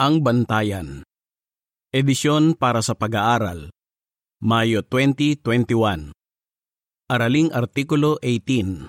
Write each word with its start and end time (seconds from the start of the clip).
Ang 0.00 0.24
Bantayan. 0.24 1.04
Edisyon 1.92 2.56
para 2.56 2.80
sa 2.80 2.96
pag-aaral. 2.96 3.68
Mayo 4.40 4.80
2021 4.88 6.16
Araling 7.12 7.52
Artikulo 7.52 8.16
18 8.24 8.88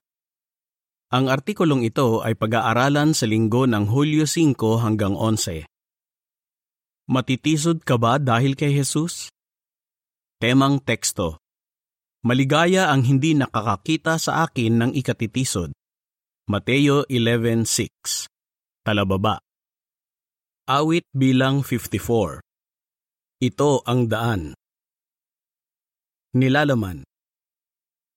Ang 1.11 1.25
artikulong 1.27 1.83
ito 1.83 2.23
ay 2.23 2.39
pag-aaralan 2.39 3.11
sa 3.11 3.27
linggo 3.27 3.67
ng 3.67 3.91
Hulyo 3.91 4.23
5 4.23 4.55
hanggang 4.79 5.19
11. 5.19 5.67
Matitisod 7.11 7.83
ka 7.83 7.99
ba 7.99 8.15
dahil 8.15 8.55
kay 8.55 8.71
Jesus? 8.71 9.27
Temang 10.39 10.79
teksto. 10.79 11.43
Maligaya 12.23 12.95
ang 12.95 13.03
hindi 13.03 13.35
nakakakita 13.35 14.15
sa 14.15 14.47
akin 14.47 14.87
ng 14.87 14.91
ikatitisod. 14.95 15.75
Mateo 16.47 17.03
11.6 17.11 18.31
Talababa 18.87 19.43
Awit 20.63 21.03
bilang 21.11 21.59
54 21.59 22.39
Ito 23.43 23.83
ang 23.83 24.07
daan. 24.07 24.55
Nilalaman 26.39 27.03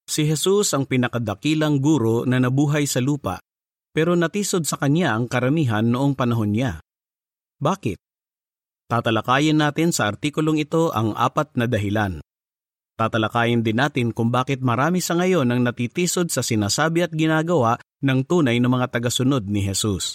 Si 0.07 0.23
Jesus 0.23 0.71
ang 0.71 0.87
pinakadakilang 0.87 1.83
guro 1.83 2.23
na 2.23 2.39
nabuhay 2.39 2.87
sa 2.87 3.03
lupa, 3.03 3.43
pero 3.91 4.15
natisod 4.15 4.63
sa 4.63 4.79
kanya 4.79 5.19
ang 5.19 5.27
karamihan 5.27 5.83
noong 5.91 6.15
panahon 6.15 6.55
niya. 6.55 6.79
Bakit? 7.59 7.99
Tatalakayin 8.95 9.59
natin 9.59 9.91
sa 9.91 10.07
artikulong 10.07 10.63
ito 10.63 10.95
ang 10.95 11.19
apat 11.19 11.59
na 11.59 11.67
dahilan. 11.67 12.23
Tatalakayin 12.95 13.67
din 13.67 13.83
natin 13.83 14.15
kung 14.15 14.31
bakit 14.31 14.63
marami 14.63 15.03
sa 15.03 15.19
ngayon 15.19 15.51
ang 15.51 15.67
natitisod 15.67 16.31
sa 16.31 16.47
sinasabi 16.47 17.03
at 17.03 17.11
ginagawa 17.11 17.83
ng 18.07 18.23
tunay 18.23 18.63
na 18.63 18.71
mga 18.71 18.95
tagasunod 18.95 19.43
ni 19.51 19.67
Jesus. 19.67 20.15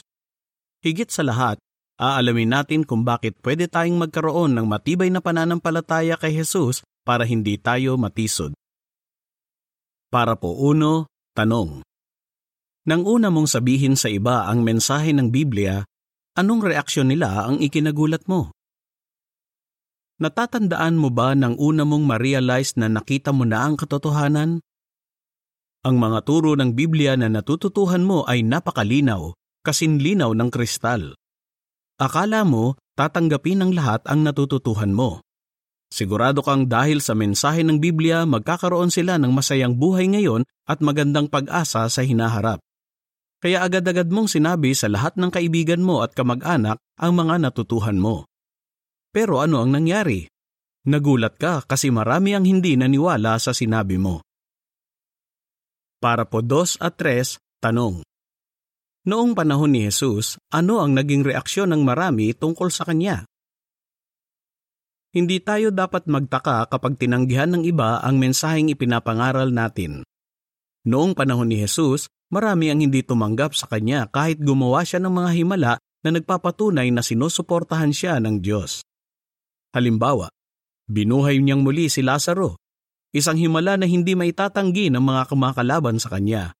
Higit 0.80 1.12
sa 1.12 1.28
lahat, 1.28 1.60
aalamin 2.02 2.50
natin 2.50 2.82
kung 2.82 3.06
bakit 3.06 3.38
pwede 3.46 3.70
tayong 3.70 4.02
magkaroon 4.02 4.58
ng 4.58 4.66
matibay 4.66 5.14
na 5.14 5.22
pananampalataya 5.22 6.18
kay 6.18 6.34
Jesus 6.34 6.82
para 7.06 7.22
hindi 7.30 7.62
tayo 7.62 7.94
matisod. 8.02 8.58
Para 10.10 10.34
po 10.34 10.58
uno, 10.58 11.06
tanong. 11.38 11.86
Nang 12.90 13.06
una 13.06 13.30
mong 13.30 13.46
sabihin 13.46 13.94
sa 13.94 14.10
iba 14.10 14.50
ang 14.50 14.66
mensahe 14.66 15.14
ng 15.14 15.30
Biblia, 15.30 15.86
anong 16.34 16.66
reaksyon 16.66 17.14
nila 17.14 17.46
ang 17.46 17.62
ikinagulat 17.62 18.26
mo? 18.26 18.50
Natatandaan 20.18 20.98
mo 20.98 21.14
ba 21.14 21.38
nang 21.38 21.58
una 21.62 21.86
mong 21.86 22.06
ma-realize 22.06 22.78
na 22.82 22.90
nakita 22.90 23.30
mo 23.30 23.46
na 23.46 23.66
ang 23.66 23.78
katotohanan? 23.78 24.62
Ang 25.82 25.96
mga 25.98 26.20
turo 26.26 26.54
ng 26.58 26.78
Biblia 26.78 27.18
na 27.18 27.26
natututuhan 27.26 28.06
mo 28.06 28.22
ay 28.30 28.46
napakalinaw, 28.46 29.34
kasinlinaw 29.66 30.34
ng 30.38 30.50
kristal. 30.54 31.18
Akala 32.02 32.42
mo, 32.42 32.82
tatanggapin 32.98 33.62
ng 33.62 33.72
lahat 33.78 34.02
ang 34.10 34.26
natututuhan 34.26 34.90
mo. 34.90 35.22
Sigurado 35.94 36.42
kang 36.42 36.66
dahil 36.66 36.98
sa 36.98 37.14
mensahe 37.14 37.62
ng 37.62 37.78
Biblia 37.78 38.26
magkakaroon 38.26 38.90
sila 38.90 39.22
ng 39.22 39.30
masayang 39.30 39.78
buhay 39.78 40.10
ngayon 40.10 40.42
at 40.66 40.82
magandang 40.82 41.30
pag-asa 41.30 41.86
sa 41.86 42.02
hinaharap. 42.02 42.58
Kaya 43.38 43.62
agad-agad 43.62 44.10
mong 44.10 44.34
sinabi 44.34 44.74
sa 44.74 44.90
lahat 44.90 45.14
ng 45.14 45.30
kaibigan 45.30 45.86
mo 45.86 46.02
at 46.02 46.18
kamag-anak 46.18 46.82
ang 46.98 47.14
mga 47.14 47.38
natutuhan 47.38 48.02
mo. 48.02 48.26
Pero 49.14 49.38
ano 49.38 49.62
ang 49.62 49.70
nangyari? 49.70 50.26
Nagulat 50.90 51.38
ka 51.38 51.62
kasi 51.70 51.94
marami 51.94 52.34
ang 52.34 52.50
hindi 52.50 52.74
naniwala 52.74 53.38
sa 53.38 53.54
sinabi 53.54 54.02
mo. 54.02 54.26
Para 56.02 56.26
po 56.26 56.42
dos 56.42 56.82
at 56.82 56.98
tres, 56.98 57.38
tanong. 57.62 58.02
Noong 59.02 59.34
panahon 59.34 59.74
ni 59.74 59.90
Jesus, 59.90 60.38
ano 60.54 60.78
ang 60.78 60.94
naging 60.94 61.26
reaksyon 61.26 61.74
ng 61.74 61.82
marami 61.82 62.38
tungkol 62.38 62.70
sa 62.70 62.86
Kanya? 62.86 63.26
Hindi 65.10 65.42
tayo 65.42 65.74
dapat 65.74 66.06
magtaka 66.06 66.70
kapag 66.70 67.02
tinanggihan 67.02 67.50
ng 67.50 67.66
iba 67.66 67.98
ang 67.98 68.22
mensaheng 68.22 68.70
ipinapangaral 68.70 69.50
natin. 69.50 70.06
Noong 70.86 71.18
panahon 71.18 71.50
ni 71.50 71.58
Jesus, 71.66 72.14
marami 72.30 72.70
ang 72.70 72.86
hindi 72.86 73.02
tumanggap 73.02 73.58
sa 73.58 73.66
Kanya 73.66 74.06
kahit 74.06 74.38
gumawa 74.38 74.86
siya 74.86 75.02
ng 75.02 75.14
mga 75.18 75.30
himala 75.34 75.74
na 76.06 76.10
nagpapatunay 76.14 76.94
na 76.94 77.02
sinusuportahan 77.02 77.98
siya 77.98 78.22
ng 78.22 78.38
Diyos. 78.38 78.86
Halimbawa, 79.74 80.30
binuhay 80.86 81.42
niyang 81.42 81.66
muli 81.66 81.90
si 81.90 82.06
Lazaro, 82.06 82.62
isang 83.18 83.42
himala 83.42 83.82
na 83.82 83.90
hindi 83.90 84.14
maitatanggi 84.14 84.94
ng 84.94 85.02
mga 85.02 85.26
kumakalaban 85.26 85.98
sa 85.98 86.14
Kanya 86.14 86.54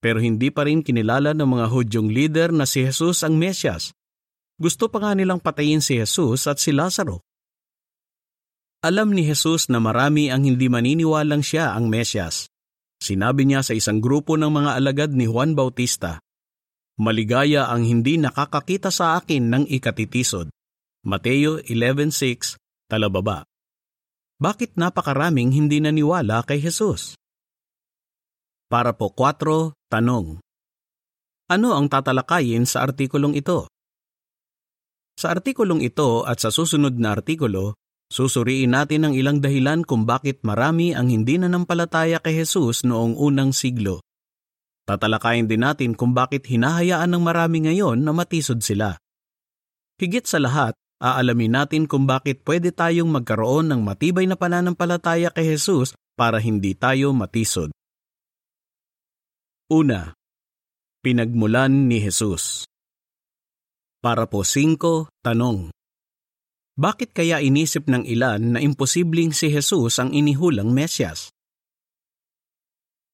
pero 0.00 0.18
hindi 0.18 0.48
pa 0.48 0.64
rin 0.64 0.80
kinilala 0.80 1.36
ng 1.36 1.44
mga 1.44 1.66
Hudyong 1.68 2.08
leader 2.08 2.48
na 2.50 2.64
si 2.64 2.82
Jesus 2.82 3.20
ang 3.20 3.36
Mesyas. 3.36 3.92
Gusto 4.56 4.88
pa 4.88 5.00
nga 5.00 5.12
nilang 5.12 5.40
patayin 5.40 5.84
si 5.84 6.00
Jesus 6.00 6.48
at 6.48 6.60
si 6.60 6.72
Lazaro. 6.72 7.20
Alam 8.80 9.12
ni 9.12 9.28
Jesus 9.28 9.68
na 9.68 9.76
marami 9.76 10.32
ang 10.32 10.44
hindi 10.48 10.72
maniniwalang 10.72 11.44
siya 11.44 11.76
ang 11.76 11.92
Mesyas. 11.92 12.48
Sinabi 13.00 13.44
niya 13.48 13.60
sa 13.60 13.76
isang 13.76 14.00
grupo 14.00 14.40
ng 14.40 14.48
mga 14.48 14.70
alagad 14.76 15.10
ni 15.12 15.28
Juan 15.28 15.56
Bautista, 15.56 16.20
Maligaya 17.00 17.72
ang 17.72 17.80
hindi 17.80 18.20
nakakakita 18.20 18.92
sa 18.92 19.16
akin 19.16 19.48
ng 19.48 19.64
ikatitisod. 19.72 20.52
Mateo 21.00 21.56
11.6, 21.64 22.60
talababa. 22.92 23.48
Bakit 24.36 24.76
napakaraming 24.76 25.48
hindi 25.48 25.80
naniwala 25.80 26.44
kay 26.44 26.60
Jesus? 26.60 27.16
Para 28.68 28.92
po 28.92 29.08
4, 29.16 29.72
tanong. 29.90 30.38
Ano 31.50 31.74
ang 31.74 31.90
tatalakayin 31.90 32.62
sa 32.62 32.86
artikulong 32.86 33.34
ito? 33.34 33.66
Sa 35.18 35.34
artikulong 35.34 35.82
ito 35.82 36.22
at 36.22 36.38
sa 36.38 36.54
susunod 36.54 36.94
na 36.94 37.18
artikulo, 37.18 37.74
susuriin 38.06 38.70
natin 38.70 39.10
ang 39.10 39.14
ilang 39.18 39.42
dahilan 39.42 39.82
kung 39.82 40.06
bakit 40.06 40.46
marami 40.46 40.94
ang 40.94 41.10
hindi 41.10 41.36
nanampalataya 41.42 42.22
kay 42.22 42.46
Jesus 42.46 42.86
noong 42.86 43.18
unang 43.18 43.50
siglo. 43.50 43.98
Tatalakayin 44.86 45.50
din 45.50 45.66
natin 45.66 45.98
kung 45.98 46.14
bakit 46.14 46.46
hinahayaan 46.46 47.10
ng 47.10 47.22
marami 47.22 47.66
ngayon 47.66 47.98
na 48.00 48.14
matisod 48.14 48.62
sila. 48.62 48.96
Higit 50.00 50.24
sa 50.24 50.40
lahat, 50.40 50.72
aalamin 51.02 51.52
natin 51.52 51.84
kung 51.84 52.08
bakit 52.08 52.46
pwede 52.46 52.72
tayong 52.72 53.10
magkaroon 53.10 53.68
ng 53.68 53.80
matibay 53.84 54.24
na 54.24 54.38
pananampalataya 54.38 55.34
kay 55.34 55.58
Jesus 55.58 55.92
para 56.14 56.38
hindi 56.38 56.72
tayo 56.78 57.12
matisod. 57.12 57.74
Una, 59.70 60.18
pinagmulan 60.98 61.86
ni 61.86 62.02
Jesus. 62.02 62.66
Para 64.02 64.26
po 64.26 64.42
5, 64.42 65.06
tanong. 65.22 65.70
Bakit 66.74 67.14
kaya 67.14 67.38
inisip 67.38 67.86
ng 67.86 68.02
ilan 68.02 68.58
na 68.58 68.58
imposibleng 68.58 69.30
si 69.30 69.46
Jesus 69.46 70.02
ang 70.02 70.10
inihulang 70.10 70.74
Mesyas? 70.74 71.30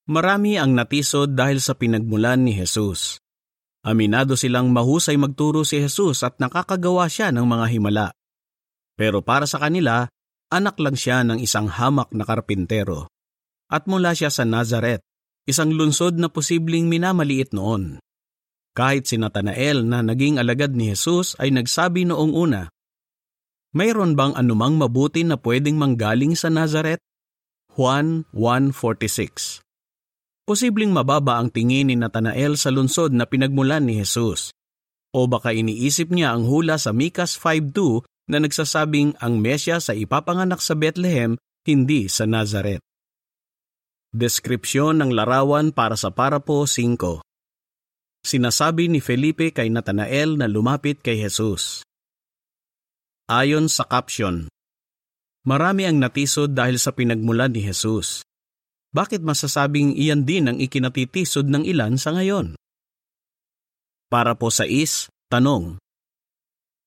Marami 0.08 0.56
ang 0.56 0.72
natisod 0.72 1.36
dahil 1.36 1.60
sa 1.60 1.76
pinagmulan 1.76 2.40
ni 2.40 2.56
Jesus. 2.56 3.20
Aminado 3.84 4.32
silang 4.32 4.72
mahusay 4.72 5.20
magturo 5.20 5.60
si 5.60 5.76
Jesus 5.76 6.24
at 6.24 6.40
nakakagawa 6.40 7.04
siya 7.12 7.36
ng 7.36 7.44
mga 7.44 7.66
himala. 7.68 8.08
Pero 8.96 9.20
para 9.20 9.44
sa 9.44 9.60
kanila, 9.60 10.08
anak 10.48 10.80
lang 10.80 10.96
siya 10.96 11.20
ng 11.20 11.36
isang 11.36 11.68
hamak 11.68 12.16
na 12.16 12.24
karpintero. 12.24 13.12
At 13.68 13.84
mula 13.84 14.16
siya 14.16 14.32
sa 14.32 14.48
Nazareth, 14.48 15.04
isang 15.46 15.70
lunsod 15.70 16.18
na 16.18 16.26
posibleng 16.26 16.90
minamaliit 16.90 17.54
noon. 17.54 18.02
Kahit 18.76 19.08
si 19.08 19.16
Natanael 19.16 19.86
na 19.86 20.04
naging 20.04 20.36
alagad 20.36 20.76
ni 20.76 20.92
Jesus 20.92 21.38
ay 21.40 21.54
nagsabi 21.54 22.04
noong 22.04 22.34
una, 22.34 22.68
Mayroon 23.72 24.18
bang 24.18 24.34
anumang 24.36 24.76
mabuti 24.76 25.24
na 25.24 25.38
pwedeng 25.40 25.78
manggaling 25.80 26.36
sa 26.36 26.52
Nazareth? 26.52 27.00
Juan 27.76 28.24
1.46 28.32 29.64
Posibleng 30.46 30.94
mababa 30.94 31.36
ang 31.36 31.52
tingin 31.52 31.90
ni 31.90 31.96
Natanael 31.98 32.56
sa 32.56 32.72
lunsod 32.72 33.12
na 33.12 33.26
pinagmulan 33.26 33.84
ni 33.84 34.00
Jesus. 34.00 34.54
O 35.12 35.28
baka 35.28 35.52
iniisip 35.52 36.08
niya 36.08 36.32
ang 36.32 36.48
hula 36.48 36.80
sa 36.80 36.94
Mikas 36.94 37.36
5.2 37.36 38.06
na 38.32 38.40
nagsasabing 38.42 39.18
ang 39.20 39.38
Mesya 39.38 39.82
sa 39.82 39.92
ipapanganak 39.92 40.62
sa 40.62 40.72
Bethlehem, 40.72 41.36
hindi 41.66 42.06
sa 42.06 42.24
Nazareth. 42.24 42.80
Deskripsyon 44.16 45.04
ng 45.04 45.12
larawan 45.12 45.76
para 45.76 45.92
sa 45.92 46.08
parapo 46.08 46.64
5. 46.64 47.20
Sinasabi 48.24 48.88
ni 48.88 49.04
Felipe 49.04 49.52
kay 49.52 49.68
Natanael 49.68 50.40
na 50.40 50.48
lumapit 50.48 51.04
kay 51.04 51.20
Jesus. 51.20 51.84
Ayon 53.28 53.68
sa 53.68 53.84
caption, 53.84 54.48
Marami 55.44 55.84
ang 55.84 56.00
natisod 56.00 56.56
dahil 56.56 56.80
sa 56.80 56.96
pinagmulan 56.96 57.52
ni 57.52 57.60
Jesus. 57.60 58.24
Bakit 58.96 59.20
masasabing 59.20 59.92
iyan 59.92 60.24
din 60.24 60.48
ang 60.48 60.58
ikinatitisod 60.64 61.52
ng 61.52 61.68
ilan 61.68 62.00
sa 62.00 62.16
ngayon? 62.16 62.56
Para 64.08 64.32
po 64.32 64.48
sa 64.48 64.64
is, 64.64 65.12
tanong. 65.28 65.76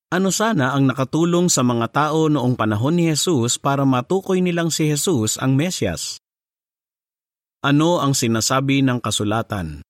Ano 0.10 0.34
sana 0.34 0.74
ang 0.74 0.90
nakatulong 0.90 1.46
sa 1.46 1.62
mga 1.62 1.94
tao 1.94 2.26
noong 2.26 2.58
panahon 2.58 2.98
ni 2.98 3.14
Jesus 3.14 3.62
para 3.62 3.86
matukoy 3.86 4.42
nilang 4.42 4.74
si 4.74 4.90
Jesus 4.90 5.38
ang 5.38 5.54
Mesyas? 5.54 6.18
Ano 7.60 8.00
ang 8.00 8.16
sinasabi 8.16 8.80
ng 8.88 9.04
kasulatan? 9.04 9.84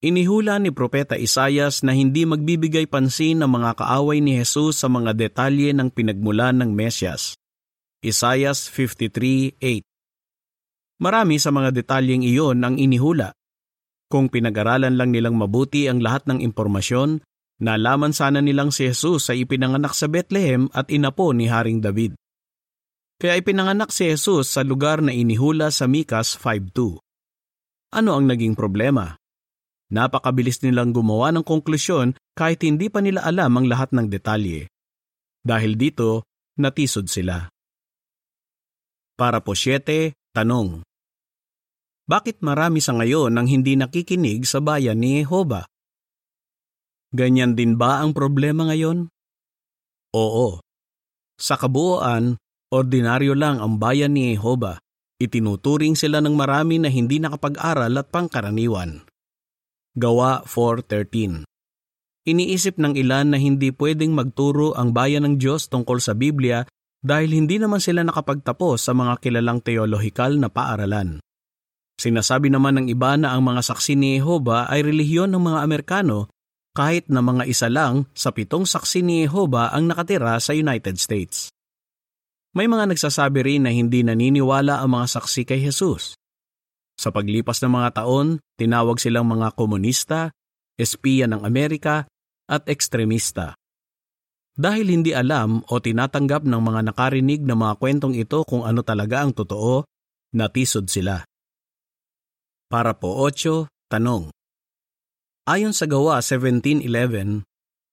Inihula 0.00 0.56
ni 0.64 0.72
Propeta 0.72 1.12
Isayas 1.12 1.84
na 1.84 1.92
hindi 1.92 2.24
magbibigay 2.24 2.88
pansin 2.88 3.44
ng 3.44 3.52
mga 3.52 3.76
kaaway 3.76 4.24
ni 4.24 4.40
Jesus 4.40 4.80
sa 4.80 4.88
mga 4.88 5.12
detalye 5.12 5.76
ng 5.76 5.92
pinagmulan 5.92 6.56
ng 6.56 6.72
Mesyas. 6.72 7.36
Isayas 8.00 8.64
53.8 8.64 9.84
Marami 11.04 11.36
sa 11.36 11.52
mga 11.52 11.68
detalyeng 11.68 12.24
iyon 12.24 12.64
ang 12.64 12.80
inihula. 12.80 13.36
Kung 14.08 14.32
pinag-aralan 14.32 14.96
lang 14.96 15.12
nilang 15.12 15.36
mabuti 15.36 15.84
ang 15.84 16.00
lahat 16.00 16.24
ng 16.32 16.40
impormasyon, 16.40 17.20
nalaman 17.60 18.16
sana 18.16 18.40
nilang 18.40 18.72
si 18.72 18.88
Jesus 18.88 19.28
ay 19.28 19.44
ipinanganak 19.44 19.92
sa 19.92 20.08
Bethlehem 20.08 20.72
at 20.72 20.88
inapo 20.88 21.36
ni 21.36 21.52
Haring 21.52 21.84
David. 21.84 22.16
Kaya 23.22 23.38
ipinanganak 23.38 23.94
si 23.94 24.10
Jesus 24.10 24.50
sa 24.50 24.66
lugar 24.66 24.98
na 24.98 25.14
inihula 25.14 25.70
sa 25.70 25.86
Mikas 25.86 26.34
5.2. 26.34 26.98
Ano 27.94 28.18
ang 28.18 28.26
naging 28.26 28.58
problema? 28.58 29.14
Napakabilis 29.94 30.58
nilang 30.66 30.90
gumawa 30.90 31.30
ng 31.30 31.46
konklusyon 31.46 32.18
kahit 32.34 32.66
hindi 32.66 32.90
pa 32.90 32.98
nila 32.98 33.22
alam 33.22 33.54
ang 33.54 33.70
lahat 33.70 33.94
ng 33.94 34.10
detalye. 34.10 34.66
Dahil 35.38 35.78
dito, 35.78 36.26
natisod 36.58 37.06
sila. 37.06 37.46
Para 39.14 39.38
po 39.38 39.54
7, 39.54 40.18
tanong. 40.34 40.82
Bakit 42.10 42.42
marami 42.42 42.82
sa 42.82 42.98
ngayon 42.98 43.38
ang 43.38 43.46
hindi 43.46 43.78
nakikinig 43.78 44.50
sa 44.50 44.58
bayan 44.58 44.98
ni 44.98 45.22
Jehova? 45.22 45.62
Ganyan 47.14 47.54
din 47.54 47.78
ba 47.78 48.02
ang 48.02 48.18
problema 48.18 48.66
ngayon? 48.66 49.06
Oo. 50.10 50.58
Sa 51.38 51.54
kabuuan, 51.54 52.41
ordinaryo 52.72 53.36
lang 53.36 53.60
ang 53.60 53.76
bayan 53.76 54.16
ni 54.16 54.32
Jehova. 54.32 54.80
Itinuturing 55.20 55.94
sila 55.94 56.18
ng 56.24 56.34
marami 56.34 56.80
na 56.80 56.88
hindi 56.88 57.20
nakapag-aral 57.20 57.92
at 57.94 58.08
pangkaraniwan. 58.10 59.04
Gawa 59.92 60.42
4.13 60.48 61.44
Iniisip 62.26 62.80
ng 62.80 62.96
ilan 62.96 63.36
na 63.36 63.38
hindi 63.38 63.70
pwedeng 63.76 64.16
magturo 64.16 64.72
ang 64.72 64.96
bayan 64.96 65.28
ng 65.28 65.34
Diyos 65.36 65.68
tungkol 65.68 66.00
sa 66.00 66.16
Biblia 66.16 66.64
dahil 67.02 67.34
hindi 67.36 67.60
naman 67.60 67.78
sila 67.78 68.02
nakapagtapos 68.02 68.88
sa 68.88 68.96
mga 68.96 69.20
kilalang 69.20 69.60
teolohikal 69.60 70.38
na 70.40 70.48
paaralan. 70.48 71.20
Sinasabi 72.00 72.48
naman 72.48 72.82
ng 72.82 72.86
iba 72.88 73.14
na 73.20 73.36
ang 73.36 73.44
mga 73.44 73.62
saksi 73.68 73.94
ni 73.94 74.18
Jehova 74.18 74.66
ay 74.66 74.80
relihiyon 74.80 75.28
ng 75.28 75.42
mga 75.44 75.58
Amerikano 75.60 76.32
kahit 76.72 77.12
na 77.12 77.20
mga 77.20 77.44
isa 77.44 77.68
lang 77.68 78.08
sa 78.16 78.32
pitong 78.32 78.64
saksi 78.64 79.04
ni 79.04 79.28
Jehova 79.28 79.70
ang 79.76 79.92
nakatira 79.92 80.40
sa 80.40 80.56
United 80.56 80.96
States. 80.96 81.51
May 82.52 82.68
mga 82.68 82.92
nagsasabi 82.92 83.40
rin 83.48 83.64
na 83.64 83.72
hindi 83.72 84.04
naniniwala 84.04 84.84
ang 84.84 85.00
mga 85.00 85.06
saksi 85.16 85.42
kay 85.48 85.60
Jesus. 85.64 86.20
Sa 87.00 87.08
paglipas 87.08 87.64
ng 87.64 87.72
mga 87.72 88.04
taon, 88.04 88.44
tinawag 88.60 89.00
silang 89.00 89.24
mga 89.24 89.56
komunista, 89.56 90.28
espiya 90.76 91.24
ng 91.32 91.48
Amerika, 91.48 92.04
at 92.44 92.68
ekstremista. 92.68 93.56
Dahil 94.52 94.92
hindi 94.92 95.16
alam 95.16 95.64
o 95.64 95.80
tinatanggap 95.80 96.44
ng 96.44 96.60
mga 96.60 96.80
nakarinig 96.92 97.40
ng 97.40 97.56
mga 97.56 97.74
kwentong 97.80 98.12
ito 98.12 98.44
kung 98.44 98.68
ano 98.68 98.84
talaga 98.84 99.24
ang 99.24 99.32
totoo, 99.32 99.88
natisod 100.36 100.92
sila. 100.92 101.24
Para 102.68 102.92
po 102.92 103.16
8, 103.24 103.72
tanong. 103.88 104.28
Ayon 105.48 105.72
sa 105.72 105.88
gawa 105.88 106.20
1711, 106.20 107.48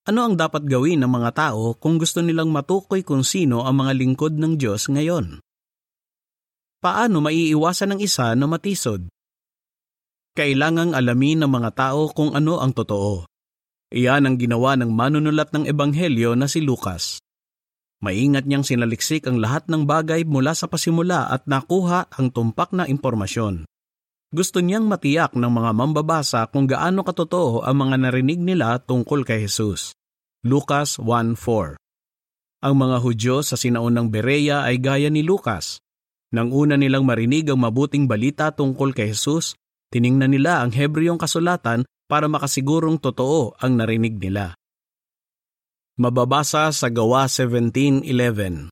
ano 0.08 0.20
ang 0.24 0.34
dapat 0.38 0.64
gawin 0.64 1.04
ng 1.04 1.12
mga 1.12 1.30
tao 1.36 1.76
kung 1.76 2.00
gusto 2.00 2.24
nilang 2.24 2.48
matukoy 2.48 3.04
kung 3.04 3.20
sino 3.20 3.68
ang 3.68 3.84
mga 3.84 3.92
lingkod 3.96 4.32
ng 4.38 4.56
Diyos 4.56 4.88
ngayon? 4.88 5.44
Paano 6.80 7.20
maiiwasan 7.20 7.96
ng 7.96 8.00
isa 8.00 8.32
na 8.32 8.48
matisod? 8.48 9.04
Kailangang 10.32 10.96
alamin 10.96 11.44
ng 11.44 11.50
mga 11.52 11.70
tao 11.76 12.08
kung 12.08 12.32
ano 12.32 12.56
ang 12.62 12.72
totoo. 12.72 13.28
Iyan 13.92 14.24
ang 14.24 14.36
ginawa 14.40 14.78
ng 14.78 14.88
manunulat 14.88 15.52
ng 15.52 15.68
Ebanghelyo 15.68 16.32
na 16.38 16.48
si 16.48 16.62
Lucas. 16.64 17.20
Maingat 18.00 18.48
niyang 18.48 18.64
sinaliksik 18.64 19.28
ang 19.28 19.36
lahat 19.36 19.68
ng 19.68 19.84
bagay 19.84 20.24
mula 20.24 20.56
sa 20.56 20.70
pasimula 20.70 21.28
at 21.28 21.44
nakuha 21.44 22.08
ang 22.08 22.32
tumpak 22.32 22.72
na 22.72 22.88
impormasyon. 22.88 23.68
Gusto 24.30 24.62
niyang 24.62 24.86
matiyak 24.86 25.34
ng 25.34 25.50
mga 25.50 25.70
mambabasa 25.74 26.46
kung 26.54 26.70
gaano 26.70 27.02
katotoo 27.02 27.66
ang 27.66 27.82
mga 27.82 27.98
narinig 27.98 28.38
nila 28.38 28.78
tungkol 28.78 29.26
kay 29.26 29.42
Jesus. 29.42 29.90
Lucas 30.46 31.02
1.4 31.02 31.74
Ang 32.62 32.74
mga 32.78 32.96
Hudyo 33.02 33.42
sa 33.42 33.58
sinaunang 33.58 34.06
Berea 34.06 34.62
ay 34.62 34.78
gaya 34.78 35.10
ni 35.10 35.26
Lucas. 35.26 35.82
Nang 36.30 36.54
una 36.54 36.78
nilang 36.78 37.02
marinig 37.02 37.50
ang 37.50 37.58
mabuting 37.58 38.06
balita 38.06 38.54
tungkol 38.54 38.94
kay 38.94 39.10
Jesus, 39.10 39.58
tiningnan 39.90 40.30
nila 40.30 40.62
ang 40.62 40.70
Hebreong 40.70 41.18
kasulatan 41.18 41.82
para 42.06 42.30
makasigurong 42.30 43.02
totoo 43.02 43.58
ang 43.58 43.82
narinig 43.82 44.14
nila. 44.14 44.54
Mababasa 45.98 46.70
sa 46.70 46.86
Gawa 46.86 47.26
17.11 47.26 48.70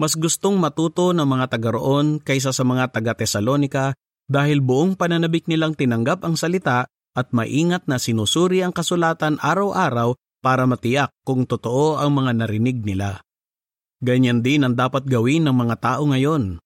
Mas 0.00 0.16
gustong 0.16 0.56
matuto 0.56 1.12
ng 1.12 1.28
mga 1.28 1.52
taga 1.52 1.76
roon 1.76 2.16
kaysa 2.16 2.56
sa 2.56 2.64
mga 2.64 2.96
taga 2.96 3.12
Tesalonika 3.12 3.92
dahil 4.28 4.60
buong 4.60 4.94
pananabik 4.94 5.48
nilang 5.48 5.72
tinanggap 5.72 6.22
ang 6.22 6.36
salita 6.36 6.84
at 7.16 7.32
maingat 7.32 7.88
na 7.88 7.96
sinusuri 7.96 8.60
ang 8.60 8.70
kasulatan 8.70 9.40
araw-araw 9.40 10.14
para 10.38 10.68
matiyak 10.68 11.10
kung 11.26 11.48
totoo 11.48 11.98
ang 11.98 12.14
mga 12.14 12.44
narinig 12.44 12.84
nila. 12.84 13.24
Ganyan 13.98 14.44
din 14.44 14.62
ang 14.62 14.78
dapat 14.78 15.02
gawin 15.08 15.48
ng 15.48 15.56
mga 15.56 15.76
tao 15.82 16.06
ngayon. 16.06 16.62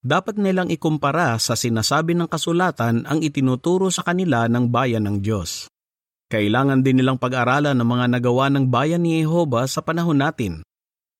Dapat 0.00 0.40
nilang 0.40 0.72
ikumpara 0.72 1.36
sa 1.36 1.52
sinasabi 1.52 2.16
ng 2.16 2.24
kasulatan 2.24 3.04
ang 3.04 3.20
itinuturo 3.20 3.92
sa 3.92 4.00
kanila 4.00 4.48
ng 4.48 4.72
bayan 4.72 5.04
ng 5.04 5.20
Diyos. 5.20 5.68
Kailangan 6.32 6.80
din 6.80 7.04
nilang 7.04 7.20
pag-aralan 7.20 7.76
ng 7.76 7.84
mga 7.84 8.06
nagawa 8.16 8.48
ng 8.48 8.72
bayan 8.72 9.04
ni 9.04 9.20
Jehova 9.20 9.68
sa 9.68 9.84
panahon 9.84 10.24
natin. 10.24 10.64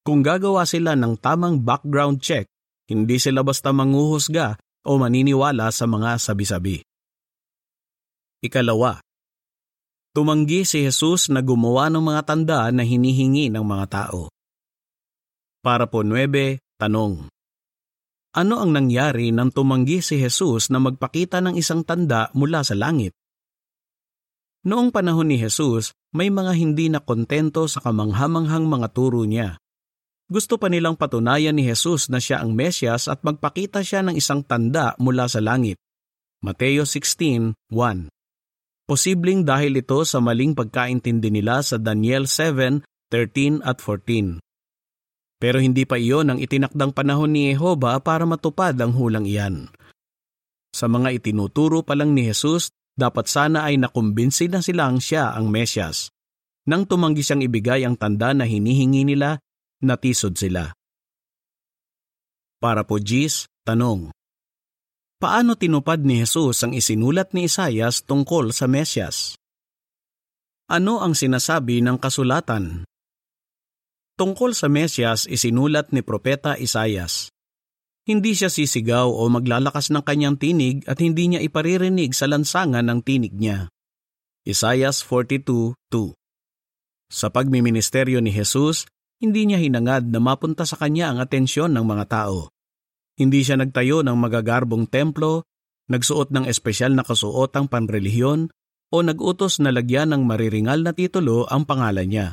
Kung 0.01 0.25
gagawa 0.25 0.65
sila 0.65 0.97
ng 0.97 1.21
tamang 1.21 1.61
background 1.61 2.25
check, 2.25 2.49
hindi 2.89 3.21
sila 3.21 3.45
basta 3.45 3.69
manguhusga 3.69 4.57
o 4.85 4.97
maniniwala 4.97 5.69
sa 5.73 5.85
mga 5.85 6.17
sabi-sabi. 6.17 6.81
Ikalawa, 8.41 9.00
tumanggi 10.17 10.65
si 10.65 10.85
Jesus 10.85 11.29
na 11.29 11.44
gumawa 11.44 11.93
ng 11.93 12.00
mga 12.00 12.23
tanda 12.25 12.61
na 12.73 12.81
hinihingi 12.81 13.53
ng 13.53 13.65
mga 13.65 13.87
tao. 13.88 14.32
Para 15.61 15.85
po 15.85 16.00
9, 16.00 16.56
tanong. 16.81 17.29
Ano 18.31 18.55
ang 18.62 18.71
nangyari 18.73 19.29
nang 19.35 19.53
tumanggi 19.53 20.00
si 20.00 20.17
Jesus 20.17 20.73
na 20.73 20.81
magpakita 20.81 21.44
ng 21.44 21.59
isang 21.59 21.85
tanda 21.85 22.33
mula 22.33 22.65
sa 22.65 22.79
langit? 22.79 23.12
Noong 24.65 24.93
panahon 24.93 25.29
ni 25.29 25.41
Jesus, 25.41 25.97
may 26.12 26.29
mga 26.29 26.53
hindi 26.53 26.93
na 26.93 27.00
kontento 27.00 27.65
sa 27.65 27.81
kamanghamanghang 27.81 28.69
mga 28.69 28.88
turo 28.93 29.25
niya. 29.25 29.57
Gusto 30.31 30.63
pa 30.63 30.71
nilang 30.71 30.95
patunayan 30.95 31.59
ni 31.59 31.67
Jesus 31.67 32.07
na 32.07 32.23
siya 32.23 32.39
ang 32.39 32.55
Mesyas 32.55 33.11
at 33.11 33.27
magpakita 33.27 33.83
siya 33.83 34.07
ng 34.07 34.15
isang 34.15 34.47
tanda 34.47 34.95
mula 35.03 35.27
sa 35.27 35.43
langit. 35.43 35.75
Mateo 36.39 36.87
16:1. 36.87 38.07
Posibleng 38.87 39.43
dahil 39.43 39.83
ito 39.83 39.99
sa 40.07 40.23
maling 40.23 40.55
pagkaintindi 40.55 41.35
nila 41.35 41.67
sa 41.67 41.83
Daniel 41.83 42.31
7:13 42.31 43.59
at 43.67 43.83
14. 43.83 44.39
Pero 45.43 45.59
hindi 45.59 45.83
pa 45.83 45.99
iyon 45.99 46.31
ang 46.31 46.39
itinakdang 46.39 46.95
panahon 46.95 47.35
ni 47.35 47.51
Jehova 47.51 47.99
para 47.99 48.23
matupad 48.23 48.79
ang 48.79 48.95
hulang 48.95 49.27
iyan. 49.27 49.67
Sa 50.71 50.87
mga 50.87 51.11
itinuturo 51.11 51.83
pa 51.83 51.99
lang 51.99 52.15
ni 52.15 52.31
Jesus, 52.31 52.71
dapat 52.95 53.27
sana 53.27 53.67
ay 53.67 53.83
nakumbinsi 53.83 54.47
na 54.47 54.63
silang 54.63 55.03
siya 55.03 55.35
ang 55.35 55.51
Mesyas. 55.51 56.15
Nang 56.71 56.87
tumanggi 56.87 57.27
siyang 57.27 57.43
ibigay 57.43 57.83
ang 57.83 57.99
tanda 57.99 58.31
na 58.31 58.47
hinihingi 58.47 59.03
nila, 59.03 59.43
natisod 59.81 60.37
sila. 60.37 60.73
Para 62.61 62.85
po 62.85 63.01
Gis, 63.01 63.49
tanong. 63.65 64.13
Paano 65.21 65.57
tinupad 65.57 66.01
ni 66.01 66.21
Jesus 66.21 66.65
ang 66.65 66.73
isinulat 66.73 67.33
ni 67.37 67.45
Isayas 67.49 68.05
tungkol 68.05 68.57
sa 68.57 68.69
Mesyas? 68.69 69.37
Ano 70.69 71.01
ang 71.01 71.13
sinasabi 71.13 71.85
ng 71.85 72.01
kasulatan? 72.01 72.89
Tungkol 74.17 74.53
sa 74.53 74.69
Mesyas 74.69 75.25
isinulat 75.25 75.93
ni 75.97 76.05
Propeta 76.05 76.57
Isayas. 76.57 77.33
Hindi 78.05 78.33
siya 78.37 78.49
sisigaw 78.53 79.09
o 79.09 79.29
maglalakas 79.29 79.93
ng 79.93 80.05
kanyang 80.05 80.37
tinig 80.41 80.85
at 80.89 81.01
hindi 81.05 81.33
niya 81.33 81.41
iparirinig 81.45 82.17
sa 82.17 82.29
lansangan 82.29 82.85
ng 82.85 83.01
tinig 83.05 83.33
niya. 83.37 83.69
Isayas 84.45 85.05
42.2 85.05 86.17
Sa 87.13 87.29
pagmiministeryo 87.29 88.25
ni 88.25 88.33
Jesus, 88.33 88.89
hindi 89.21 89.47
niya 89.47 89.61
hinangad 89.61 90.09
na 90.09 90.19
mapunta 90.19 90.65
sa 90.65 90.81
kanya 90.81 91.12
ang 91.12 91.21
atensyon 91.21 91.71
ng 91.77 91.85
mga 91.85 92.05
tao. 92.09 92.49
Hindi 93.21 93.45
siya 93.45 93.61
nagtayo 93.61 94.00
ng 94.00 94.17
magagarbong 94.17 94.89
templo, 94.89 95.45
nagsuot 95.93 96.33
ng 96.33 96.49
espesyal 96.49 96.97
na 96.97 97.05
kasuotang 97.05 97.69
panrelihiyon, 97.69 98.49
o 98.91 98.97
nagutos 99.05 99.61
na 99.61 99.71
lagyan 99.71 100.11
ng 100.17 100.25
mariringal 100.25 100.83
na 100.83 100.97
titulo 100.97 101.47
ang 101.47 101.69
pangalan 101.69 102.09
niya. 102.09 102.29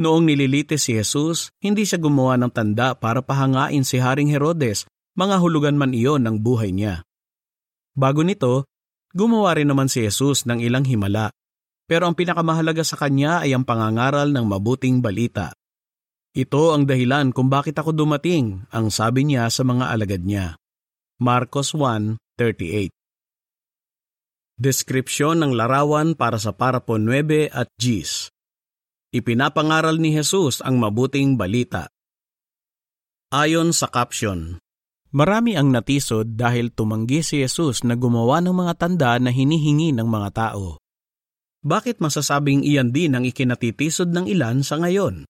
Noong 0.00 0.26
nililitis 0.26 0.88
si 0.88 0.96
Jesus, 0.96 1.54
hindi 1.62 1.84
siya 1.84 2.00
gumawa 2.00 2.40
ng 2.40 2.50
tanda 2.50 2.96
para 2.96 3.22
pahangain 3.22 3.84
si 3.84 4.00
Haring 4.00 4.32
Herodes, 4.32 4.88
mga 5.14 5.38
hulugan 5.38 5.78
man 5.78 5.94
iyon 5.94 6.24
ng 6.24 6.42
buhay 6.42 6.74
niya. 6.74 7.06
Bago 7.94 8.26
nito, 8.26 8.66
Gumawa 9.16 9.56
rin 9.56 9.72
naman 9.72 9.88
si 9.88 10.04
Jesus 10.04 10.44
ng 10.44 10.60
ilang 10.60 10.84
himala, 10.84 11.32
pero 11.88 12.04
ang 12.04 12.12
pinakamahalaga 12.12 12.84
sa 12.84 13.00
kanya 13.00 13.40
ay 13.40 13.56
ang 13.56 13.64
pangangaral 13.64 14.28
ng 14.28 14.44
mabuting 14.44 15.00
balita. 15.00 15.56
Ito 16.36 16.76
ang 16.76 16.84
dahilan 16.84 17.32
kung 17.32 17.48
bakit 17.48 17.80
ako 17.80 17.96
dumating, 17.96 18.68
ang 18.68 18.92
sabi 18.92 19.24
niya 19.24 19.48
sa 19.48 19.64
mga 19.64 19.88
alagad 19.88 20.20
niya. 20.20 20.60
Marcos 21.16 21.72
1.38 21.72 22.92
Deskripsyon 24.60 25.40
ng 25.40 25.56
larawan 25.56 26.12
para 26.12 26.36
sa 26.36 26.52
Parapo 26.52 27.00
9 27.00 27.48
at 27.48 27.72
Gis 27.80 28.28
Ipinapangaral 29.16 29.96
ni 29.96 30.12
Jesus 30.12 30.60
ang 30.60 30.76
mabuting 30.76 31.40
balita. 31.40 31.88
Ayon 33.32 33.72
sa 33.72 33.88
caption, 33.88 34.60
Marami 35.16 35.56
ang 35.56 35.72
natisod 35.72 36.36
dahil 36.36 36.68
tumanggi 36.68 37.24
si 37.24 37.40
Jesus 37.40 37.80
na 37.80 37.96
gumawa 37.96 38.44
ng 38.44 38.52
mga 38.52 38.74
tanda 38.76 39.16
na 39.16 39.32
hinihingi 39.32 39.96
ng 39.96 40.04
mga 40.04 40.28
tao. 40.36 40.76
Bakit 41.64 42.04
masasabing 42.04 42.60
iyan 42.60 42.92
din 42.92 43.16
ang 43.16 43.24
ikinatitisod 43.24 44.12
ng 44.12 44.28
ilan 44.28 44.60
sa 44.60 44.76
ngayon? 44.76 45.24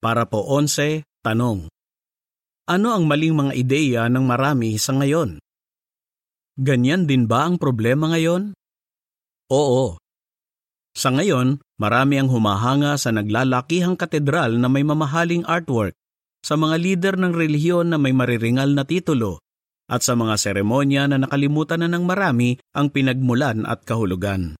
Para 0.00 0.24
po 0.24 0.40
11, 0.48 1.04
tanong. 1.20 1.68
Ano 2.64 2.88
ang 2.96 3.04
maling 3.04 3.36
mga 3.36 3.52
ideya 3.52 4.02
ng 4.08 4.24
marami 4.24 4.80
sa 4.80 4.96
ngayon? 4.96 5.36
Ganyan 6.56 7.04
din 7.04 7.28
ba 7.28 7.44
ang 7.44 7.60
problema 7.60 8.08
ngayon? 8.08 8.56
Oo. 9.52 10.00
Sa 10.96 11.12
ngayon, 11.12 11.60
marami 11.76 12.16
ang 12.16 12.32
humahanga 12.32 12.96
sa 12.96 13.12
naglalakihang 13.12 14.00
katedral 14.00 14.56
na 14.56 14.72
may 14.72 14.88
mamahaling 14.88 15.44
artwork 15.44 15.92
sa 16.40 16.56
mga 16.56 16.80
lider 16.80 17.14
ng 17.20 17.36
relihiyon 17.36 17.92
na 17.92 18.00
may 18.00 18.16
mariringal 18.16 18.72
na 18.72 18.88
titulo, 18.88 19.44
at 19.84 20.00
sa 20.00 20.16
mga 20.16 20.40
seremonya 20.40 21.12
na 21.12 21.20
nakalimutan 21.20 21.84
na 21.84 21.92
ng 21.92 22.08
marami 22.08 22.56
ang 22.72 22.88
pinagmulan 22.88 23.68
at 23.68 23.84
kahulugan. 23.84 24.56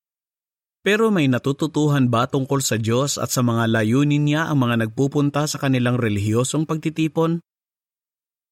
Pero 0.80 1.12
may 1.12 1.28
natututuhan 1.28 2.08
ba 2.08 2.24
tungkol 2.24 2.64
sa 2.64 2.80
Diyos 2.80 3.20
at 3.20 3.28
sa 3.28 3.44
mga 3.44 3.68
layunin 3.68 4.24
niya 4.24 4.48
ang 4.48 4.64
mga 4.64 4.88
nagpupunta 4.88 5.44
sa 5.44 5.60
kanilang 5.60 6.00
relihiyosong 6.00 6.64
pagtitipon? 6.64 7.44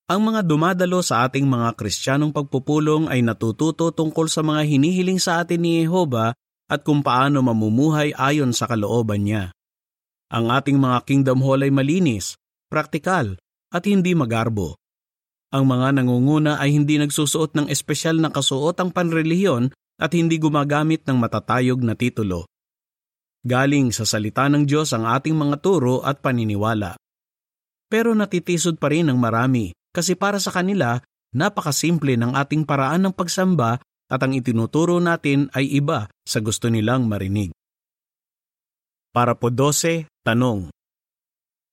Ang 0.08 0.20
mga 0.24 0.44
dumadalo 0.44 1.00
sa 1.00 1.24
ating 1.24 1.48
mga 1.48 1.72
kristyanong 1.76 2.32
pagpupulong 2.32 3.08
ay 3.08 3.24
natututo 3.24 3.92
tungkol 3.92 4.28
sa 4.28 4.44
mga 4.44 4.64
hinihiling 4.64 5.20
sa 5.20 5.40
atin 5.40 5.60
ni 5.60 5.84
Jehova 5.84 6.36
at 6.68 6.84
kung 6.84 7.00
paano 7.00 7.40
mamumuhay 7.40 8.12
ayon 8.12 8.52
sa 8.52 8.68
kalooban 8.68 9.24
niya. 9.24 9.52
Ang 10.28 10.52
ating 10.52 10.76
mga 10.76 11.08
kingdom 11.08 11.40
hall 11.40 11.64
ay 11.64 11.72
malinis, 11.72 12.36
praktikal, 12.68 13.40
at 13.72 13.84
hindi 13.88 14.12
magarbo. 14.12 14.76
Ang 15.48 15.64
mga 15.64 15.96
nangunguna 15.96 16.60
ay 16.60 16.76
hindi 16.76 17.00
nagsusuot 17.00 17.56
ng 17.56 17.66
espesyal 17.72 18.20
na 18.20 18.28
kasuotang 18.28 18.92
panrelihiyon 18.92 19.72
at 19.98 20.14
hindi 20.14 20.38
gumagamit 20.38 21.02
ng 21.04 21.18
matatayog 21.18 21.82
na 21.82 21.98
titulo. 21.98 22.46
Galing 23.42 23.90
sa 23.90 24.06
salita 24.06 24.46
ng 24.46 24.64
Diyos 24.64 24.94
ang 24.94 25.06
ating 25.06 25.34
mga 25.34 25.58
turo 25.58 26.06
at 26.06 26.22
paniniwala. 26.22 26.94
Pero 27.90 28.14
natitisod 28.14 28.78
pa 28.78 28.94
rin 28.94 29.10
ang 29.10 29.18
marami 29.18 29.74
kasi 29.90 30.14
para 30.14 30.38
sa 30.38 30.54
kanila, 30.54 31.02
napakasimple 31.34 32.14
ng 32.14 32.38
ating 32.38 32.62
paraan 32.62 33.08
ng 33.08 33.14
pagsamba 33.14 33.82
at 34.08 34.20
ang 34.22 34.32
itinuturo 34.32 35.02
natin 35.02 35.50
ay 35.52 35.68
iba 35.76 36.08
sa 36.24 36.38
gusto 36.40 36.70
nilang 36.72 37.04
marinig. 37.10 37.52
Para 39.12 39.34
po 39.34 39.50
12, 39.50 40.06
tanong. 40.22 40.70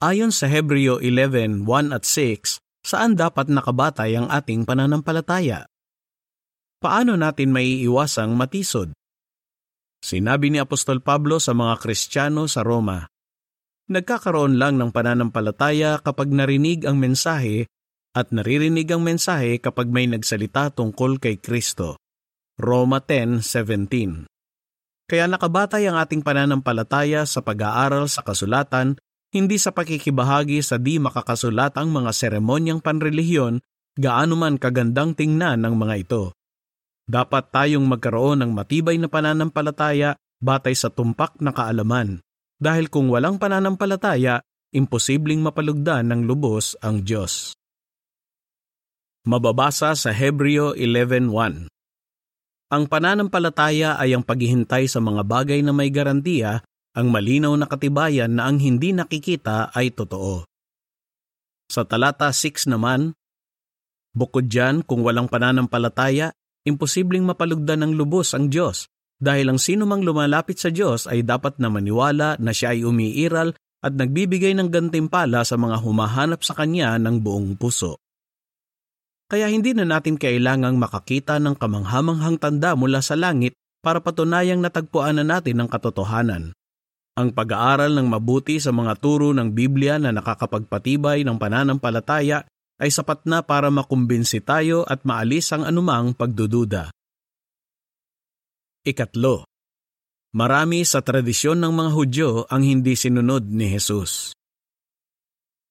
Ayon 0.03 0.31
sa 0.31 0.47
Hebreo 0.47 0.99
11:1 0.99 1.95
at 1.95 2.03
6, 2.03 2.59
saan 2.83 3.15
dapat 3.15 3.51
nakabatay 3.51 4.15
ang 4.19 4.27
ating 4.31 4.63
pananampalataya? 4.63 5.67
Paano 6.81 7.15
natin 7.15 7.55
maiiwasang 7.55 8.35
matisod? 8.35 8.91
Sinabi 10.03 10.53
ni 10.53 10.61
Apostol 10.61 11.01
Pablo 11.01 11.41
sa 11.41 11.55
mga 11.55 11.81
Kristiyano 11.81 12.45
sa 12.45 12.61
Roma, 12.61 13.07
Nagkakaroon 13.85 14.57
lang 14.57 14.81
ng 14.81 14.89
pananampalataya 14.89 16.01
kapag 16.01 16.33
narinig 16.33 16.89
ang 16.89 16.97
mensahe 16.97 17.69
at 18.17 18.33
naririnig 18.33 18.89
ang 18.89 19.05
mensahe 19.05 19.61
kapag 19.61 19.93
may 19.93 20.09
nagsalita 20.09 20.73
tungkol 20.73 21.21
kay 21.21 21.37
Kristo. 21.37 22.01
Roma 22.57 22.97
10:17. 23.05 24.25
Kaya 25.05 25.29
nakabatay 25.29 25.85
ang 25.85 26.01
ating 26.01 26.25
pananampalataya 26.25 27.29
sa 27.29 27.45
pag-aaral 27.45 28.09
sa 28.09 28.25
kasulatan 28.25 28.97
hindi 29.29 29.61
sa 29.61 29.69
pakikibahagi 29.69 30.65
sa 30.65 30.81
di 30.81 30.97
makakasulatang 30.97 31.91
mga 31.93 32.09
seremonyang 32.09 32.81
panrelihiyon 32.81 33.61
gaano 33.93 34.33
man 34.33 34.57
kagandang 34.57 35.13
tingnan 35.13 35.61
ng 35.61 35.75
mga 35.77 35.95
ito. 36.09 36.33
Dapat 37.05 37.53
tayong 37.53 37.85
magkaroon 37.85 38.41
ng 38.41 38.51
matibay 38.53 38.97
na 38.97 39.05
pananampalataya 39.05 40.17
batay 40.41 40.73
sa 40.73 40.89
tumpak 40.89 41.37
na 41.37 41.53
kaalaman, 41.53 42.21
dahil 42.57 42.89
kung 42.89 43.09
walang 43.13 43.37
pananampalataya, 43.37 44.41
imposibleng 44.73 45.39
mapalugdan 45.39 46.09
ng 46.11 46.27
lubos 46.27 46.75
ang 46.83 47.05
Diyos. 47.05 47.55
Mababasa 49.25 49.97
sa 49.97 50.11
Hebreo 50.13 50.77
11.1 50.77 51.69
Ang 52.69 52.83
pananampalataya 52.85 53.97
ay 53.97 54.13
ang 54.13 54.21
paghihintay 54.21 54.85
sa 54.85 55.01
mga 55.01 55.25
bagay 55.25 55.65
na 55.65 55.73
may 55.73 55.89
garantiya 55.89 56.61
ang 56.95 57.11
malinaw 57.11 57.51
na 57.57 57.67
katibayan 57.67 58.37
na 58.37 58.47
ang 58.47 58.61
hindi 58.61 58.95
nakikita 58.95 59.73
ay 59.73 59.91
totoo. 59.91 60.47
Sa 61.67 61.83
talata 61.83 62.29
6 62.29 62.69
naman, 62.69 63.17
bukod 64.13 64.45
dyan 64.47 64.85
kung 64.85 65.01
walang 65.01 65.27
pananampalataya, 65.27 66.31
imposibleng 66.65 67.23
mapalugdan 67.23 67.85
ng 67.85 67.93
lubos 67.93 68.33
ang 68.33 68.49
Diyos 68.49 68.89
dahil 69.15 69.53
ang 69.53 69.59
sino 69.61 69.87
mang 69.87 70.03
lumalapit 70.03 70.59
sa 70.59 70.73
Diyos 70.73 71.07
ay 71.07 71.23
dapat 71.23 71.61
na 71.61 71.71
maniwala 71.71 72.35
na 72.41 72.51
siya 72.51 72.75
ay 72.75 72.83
umiiral 72.83 73.55
at 73.85 73.93
nagbibigay 73.93 74.57
ng 74.57 74.73
gantimpala 74.73 75.45
sa 75.45 75.55
mga 75.55 75.79
humahanap 75.79 76.41
sa 76.41 76.57
Kanya 76.57 76.97
ng 76.97 77.21
buong 77.21 77.55
puso. 77.55 78.01
Kaya 79.29 79.49
hindi 79.49 79.73
na 79.73 79.85
natin 79.85 80.17
kailangang 80.17 80.77
makakita 80.77 81.37
ng 81.41 81.57
kamanghamanghang 81.57 82.37
tanda 82.37 82.73
mula 82.73 83.01
sa 83.01 83.17
langit 83.17 83.57
para 83.81 84.01
patunayang 84.01 84.61
natagpuan 84.61 85.21
na 85.21 85.25
natin 85.25 85.61
ang 85.61 85.69
katotohanan. 85.69 86.53
Ang 87.15 87.31
pag-aaral 87.31 87.95
ng 87.95 88.11
mabuti 88.11 88.59
sa 88.59 88.75
mga 88.75 88.99
turo 88.99 89.31
ng 89.31 89.55
Biblia 89.55 89.95
na 89.95 90.11
nakakapagpatibay 90.11 91.23
ng 91.23 91.37
pananampalataya 91.39 92.43
ay 92.79 92.91
sapat 92.91 93.23
na 93.23 93.39
para 93.43 93.71
makumbinsi 93.71 94.43
tayo 94.43 94.83
at 94.83 95.07
maalis 95.07 95.51
ang 95.55 95.63
anumang 95.63 96.11
pagdududa. 96.11 96.91
Ikatlo, 98.85 99.47
marami 100.35 100.85
sa 100.85 101.01
tradisyon 101.01 101.57
ng 101.63 101.73
mga 101.73 101.91
Hudyo 101.95 102.29
ang 102.51 102.61
hindi 102.61 102.93
sinunod 102.93 103.47
ni 103.47 103.71
Jesus. 103.71 104.35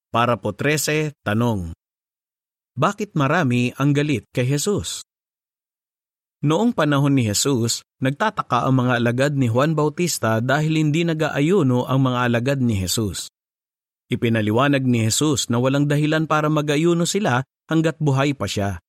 Para 0.09 0.39
po 0.39 0.55
13, 0.55 1.11
tanong. 1.23 1.75
Bakit 2.75 3.15
marami 3.15 3.71
ang 3.79 3.95
galit 3.95 4.27
kay 4.35 4.47
Jesus? 4.47 5.03
Noong 6.45 6.75
panahon 6.75 7.15
ni 7.15 7.25
Jesus, 7.25 7.81
nagtataka 8.03 8.67
ang 8.67 8.85
mga 8.85 9.01
alagad 9.01 9.33
ni 9.33 9.47
Juan 9.47 9.73
Bautista 9.73 10.43
dahil 10.43 10.77
hindi 10.77 11.01
nag-aayuno 11.07 11.87
ang 11.87 11.99
mga 12.05 12.19
alagad 12.27 12.59
ni 12.61 12.75
Jesus. 12.77 13.31
Ipinaliwanag 14.11 14.85
ni 14.85 15.05
Jesus 15.05 15.49
na 15.49 15.57
walang 15.57 15.89
dahilan 15.89 16.29
para 16.29 16.45
mag-ayuno 16.51 17.09
sila 17.09 17.41
hanggat 17.65 17.97
buhay 17.97 18.37
pa 18.37 18.45
siya. 18.45 18.83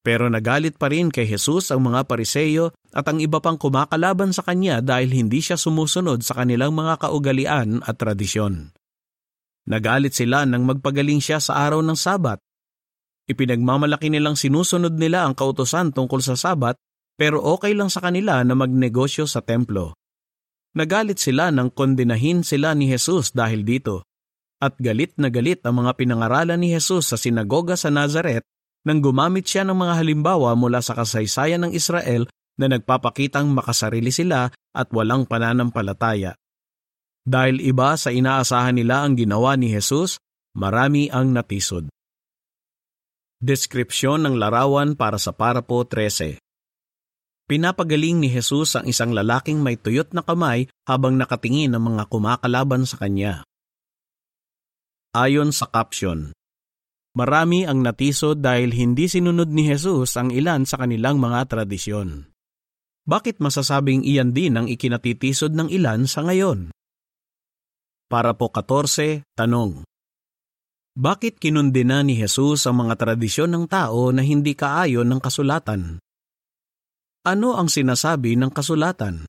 Pero 0.00 0.32
nagalit 0.32 0.80
pa 0.80 0.88
rin 0.88 1.12
kay 1.12 1.28
Jesus 1.28 1.68
ang 1.68 1.84
mga 1.84 2.08
pariseyo 2.08 2.72
at 2.96 3.04
ang 3.04 3.20
iba 3.20 3.36
pang 3.44 3.60
kumakalaban 3.60 4.32
sa 4.32 4.40
kanya 4.40 4.80
dahil 4.80 5.12
hindi 5.12 5.44
siya 5.44 5.60
sumusunod 5.60 6.24
sa 6.24 6.40
kanilang 6.40 6.72
mga 6.72 7.04
kaugalian 7.04 7.84
at 7.84 8.00
tradisyon. 8.00 8.72
Nagalit 9.68 10.16
sila 10.16 10.48
nang 10.48 10.64
magpagaling 10.64 11.20
siya 11.20 11.36
sa 11.36 11.60
araw 11.60 11.84
ng 11.84 11.98
Sabat 12.00 12.40
Ipinagmamalaki 13.30 14.10
nilang 14.10 14.34
sinusunod 14.34 14.98
nila 14.98 15.22
ang 15.22 15.38
kautosan 15.38 15.94
tungkol 15.94 16.18
sa 16.18 16.34
sabat 16.34 16.74
pero 17.14 17.38
okay 17.38 17.78
lang 17.78 17.86
sa 17.86 18.02
kanila 18.02 18.42
na 18.42 18.58
magnegosyo 18.58 19.30
sa 19.30 19.38
templo. 19.38 19.94
Nagalit 20.74 21.22
sila 21.22 21.54
nang 21.54 21.70
kondenahin 21.70 22.42
sila 22.42 22.74
ni 22.74 22.90
Jesus 22.90 23.30
dahil 23.30 23.62
dito. 23.62 24.02
At 24.60 24.76
galit 24.76 25.16
na 25.16 25.32
galit 25.32 25.64
ang 25.64 25.80
mga 25.80 25.96
pinangaralan 25.96 26.60
ni 26.60 26.76
Jesus 26.76 27.08
sa 27.08 27.16
sinagoga 27.16 27.80
sa 27.80 27.88
Nazaret 27.88 28.44
nang 28.84 29.00
gumamit 29.00 29.48
siya 29.48 29.64
ng 29.64 29.76
mga 29.76 30.04
halimbawa 30.04 30.52
mula 30.52 30.84
sa 30.84 30.92
kasaysayan 30.92 31.64
ng 31.64 31.72
Israel 31.72 32.28
na 32.60 32.68
nagpapakitang 32.68 33.48
makasarili 33.48 34.12
sila 34.12 34.52
at 34.52 34.88
walang 34.92 35.24
pananampalataya. 35.24 36.36
Dahil 37.24 37.60
iba 37.64 37.96
sa 37.96 38.12
inaasahan 38.12 38.76
nila 38.76 39.04
ang 39.04 39.16
ginawa 39.16 39.56
ni 39.56 39.72
Jesus, 39.72 40.20
marami 40.56 41.08
ang 41.08 41.32
natisod. 41.32 41.88
Deskripsyon 43.40 44.28
ng 44.28 44.36
larawan 44.36 44.92
para 44.92 45.16
sa 45.16 45.32
Parapo 45.32 45.88
13 45.88 46.36
Pinapagaling 47.48 48.20
ni 48.20 48.28
Jesus 48.28 48.76
ang 48.76 48.84
isang 48.84 49.16
lalaking 49.16 49.64
may 49.64 49.80
tuyot 49.80 50.12
na 50.12 50.20
kamay 50.20 50.68
habang 50.84 51.16
nakatingin 51.16 51.72
ang 51.72 51.96
mga 51.96 52.06
kumakalaban 52.12 52.84
sa 52.84 53.00
kanya. 53.00 53.42
Ayon 55.10 55.50
sa 55.50 55.66
caption, 55.66 56.30
Marami 57.18 57.66
ang 57.66 57.82
natisod 57.82 58.38
dahil 58.38 58.70
hindi 58.70 59.10
sinunod 59.10 59.50
ni 59.50 59.66
Jesus 59.66 60.14
ang 60.14 60.30
ilan 60.30 60.62
sa 60.62 60.78
kanilang 60.78 61.18
mga 61.18 61.50
tradisyon. 61.50 62.30
Bakit 63.02 63.42
masasabing 63.42 64.06
iyan 64.06 64.30
din 64.30 64.54
ang 64.54 64.70
ikinatitisod 64.70 65.50
ng 65.50 65.74
ilan 65.74 66.06
sa 66.06 66.22
ngayon? 66.22 66.70
Para 68.06 68.38
po 68.38 68.54
14, 68.54 69.26
tanong. 69.34 69.82
Bakit 70.94 71.42
kinundina 71.42 72.06
ni 72.06 72.14
Jesus 72.14 72.70
ang 72.70 72.86
mga 72.86 72.94
tradisyon 72.94 73.50
ng 73.50 73.66
tao 73.66 74.14
na 74.14 74.22
hindi 74.22 74.54
kaayon 74.54 75.10
ng 75.10 75.18
kasulatan? 75.18 75.98
Ano 77.26 77.58
ang 77.58 77.66
sinasabi 77.66 78.38
ng 78.38 78.54
kasulatan? 78.54 79.26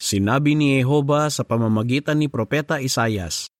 Sinabi 0.00 0.56
ni 0.56 0.80
Jehova 0.80 1.28
sa 1.28 1.44
pamamagitan 1.44 2.16
ni 2.16 2.32
Propeta 2.32 2.80
Isayas, 2.80 3.52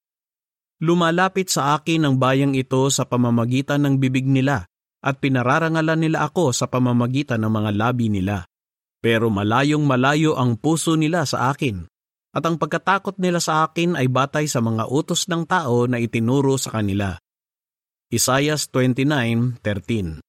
Lumalapit 0.82 1.52
sa 1.52 1.78
akin 1.78 2.02
ang 2.02 2.14
bayang 2.18 2.58
ito 2.58 2.90
sa 2.90 3.06
pamamagitan 3.06 3.84
ng 3.86 3.94
bibig 4.02 4.26
nila 4.26 4.66
at 5.04 5.20
pinararangalan 5.20 6.00
nila 6.00 6.26
ako 6.26 6.50
sa 6.50 6.66
pamamagitan 6.66 7.44
ng 7.44 7.52
mga 7.52 7.70
labi 7.76 8.10
nila. 8.10 8.48
Pero 9.04 9.28
malayong 9.28 9.84
malayo 9.84 10.34
ang 10.34 10.56
puso 10.56 10.96
nila 10.96 11.28
sa 11.28 11.52
akin 11.52 11.84
at 12.34 12.42
ang 12.42 12.58
pagkatakot 12.58 13.14
nila 13.22 13.38
sa 13.38 13.62
akin 13.68 13.94
ay 13.94 14.10
batay 14.10 14.50
sa 14.50 14.58
mga 14.58 14.90
utos 14.90 15.30
ng 15.30 15.46
tao 15.46 15.86
na 15.86 16.02
itinuro 16.02 16.58
sa 16.58 16.74
kanila. 16.74 17.14
Isayas 18.10 18.66
29.13 18.72 20.24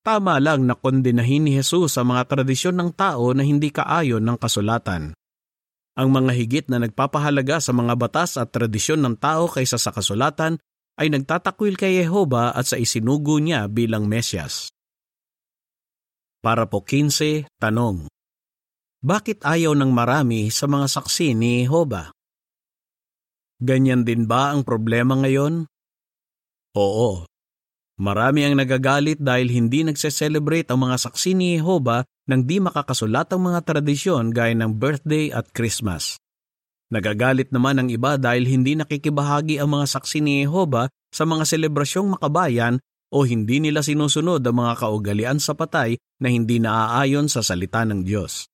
Tama 0.00 0.40
lang 0.40 0.64
na 0.64 0.78
kondinahin 0.78 1.44
ni 1.44 1.60
Jesus 1.60 2.00
ang 2.00 2.16
mga 2.16 2.24
tradisyon 2.30 2.78
ng 2.78 2.90
tao 2.96 3.36
na 3.36 3.44
hindi 3.44 3.68
kaayon 3.68 4.24
ng 4.24 4.38
kasulatan. 4.40 5.12
Ang 5.98 6.08
mga 6.14 6.32
higit 6.34 6.66
na 6.70 6.78
nagpapahalaga 6.78 7.58
sa 7.58 7.74
mga 7.74 7.94
batas 7.98 8.38
at 8.38 8.54
tradisyon 8.54 9.02
ng 9.02 9.16
tao 9.18 9.50
kaysa 9.50 9.78
sa 9.78 9.90
kasulatan 9.90 10.60
ay 11.00 11.08
nagtatakwil 11.08 11.80
kay 11.80 12.04
Jehova 12.04 12.52
at 12.52 12.68
sa 12.68 12.76
isinugo 12.76 13.40
niya 13.40 13.66
bilang 13.66 14.04
Mesyas. 14.04 14.68
Para 16.40 16.68
po 16.68 16.84
15, 16.84 17.48
tanong. 17.60 18.08
Bakit 19.00 19.48
ayaw 19.48 19.72
ng 19.72 19.92
marami 19.92 20.52
sa 20.52 20.68
mga 20.68 20.86
saksi 20.88 21.32
ni 21.32 21.64
Jehova? 21.64 22.12
Ganyan 23.60 24.04
din 24.04 24.24
ba 24.24 24.52
ang 24.52 24.64
problema 24.64 25.16
ngayon? 25.20 25.68
Oo. 26.76 27.29
Marami 28.00 28.48
ang 28.48 28.56
nagagalit 28.56 29.20
dahil 29.20 29.52
hindi 29.52 29.84
nagse-celebrate 29.84 30.72
ang 30.72 30.88
mga 30.88 30.96
saksi 31.04 31.36
ni 31.36 31.60
Jehova 31.60 32.00
nang 32.24 32.48
di 32.48 32.56
makakasulat 32.56 33.28
ang 33.28 33.52
mga 33.52 33.60
tradisyon 33.60 34.32
gaya 34.32 34.56
ng 34.56 34.80
birthday 34.80 35.28
at 35.28 35.52
Christmas. 35.52 36.16
Nagagalit 36.88 37.52
naman 37.52 37.76
ang 37.76 37.92
iba 37.92 38.16
dahil 38.16 38.48
hindi 38.48 38.72
nakikibahagi 38.72 39.60
ang 39.60 39.76
mga 39.76 40.00
saksi 40.00 40.24
ni 40.24 40.48
Jehova 40.48 40.88
sa 41.12 41.28
mga 41.28 41.44
selebrasyong 41.44 42.16
makabayan 42.16 42.80
o 43.12 43.28
hindi 43.28 43.60
nila 43.60 43.84
sinusunod 43.84 44.40
ang 44.48 44.56
mga 44.56 44.80
kaugalian 44.80 45.36
sa 45.36 45.52
patay 45.52 46.00
na 46.24 46.32
hindi 46.32 46.56
naaayon 46.56 47.28
sa 47.28 47.44
salita 47.44 47.84
ng 47.84 48.00
Diyos. 48.00 48.48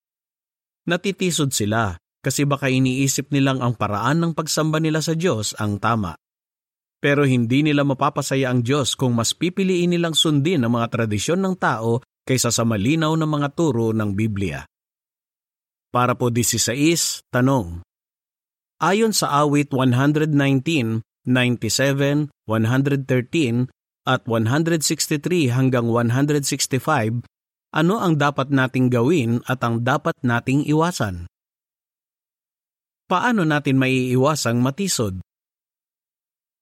Natitisod 0.91 1.55
sila 1.55 1.95
kasi 2.19 2.43
baka 2.43 2.67
iniisip 2.67 3.31
nilang 3.31 3.63
ang 3.63 3.79
paraan 3.79 4.27
ng 4.27 4.33
pagsamba 4.35 4.83
nila 4.83 4.99
sa 4.99 5.15
Diyos 5.15 5.55
ang 5.55 5.79
tama. 5.79 6.19
Pero 6.97 7.29
hindi 7.29 7.61
nila 7.61 7.85
mapapasaya 7.85 8.49
ang 8.49 8.65
Diyos 8.65 8.97
kung 8.97 9.13
mas 9.13 9.37
pipiliin 9.37 9.93
nilang 9.93 10.17
sundin 10.17 10.65
ang 10.65 10.81
mga 10.81 10.89
tradisyon 10.97 11.45
ng 11.45 11.55
tao 11.61 12.01
kaysa 12.27 12.51
sa 12.51 12.65
malinaw 12.65 13.15
na 13.15 13.29
mga 13.29 13.53
turo 13.55 13.93
ng 13.93 14.17
Biblia. 14.17 14.65
Para 15.93 16.19
po 16.19 16.29
16, 16.33 17.25
tanong. 17.31 17.81
Ayon 18.83 19.17
sa 19.17 19.33
awit 19.41 19.73
119, 19.73 21.01
97, 21.25 22.29
113, 22.45 23.73
at 24.07 24.23
163 24.23 25.51
hanggang 25.51 25.91
165, 25.91 27.27
ano 27.75 27.95
ang 27.99 28.15
dapat 28.15 28.49
nating 28.55 28.87
gawin 28.89 29.43
at 29.51 29.61
ang 29.67 29.83
dapat 29.83 30.15
nating 30.23 30.63
iwasan? 30.71 31.27
Paano 33.07 33.43
natin 33.47 33.79
maiiwasang 33.79 34.59
matisod? 34.63 35.23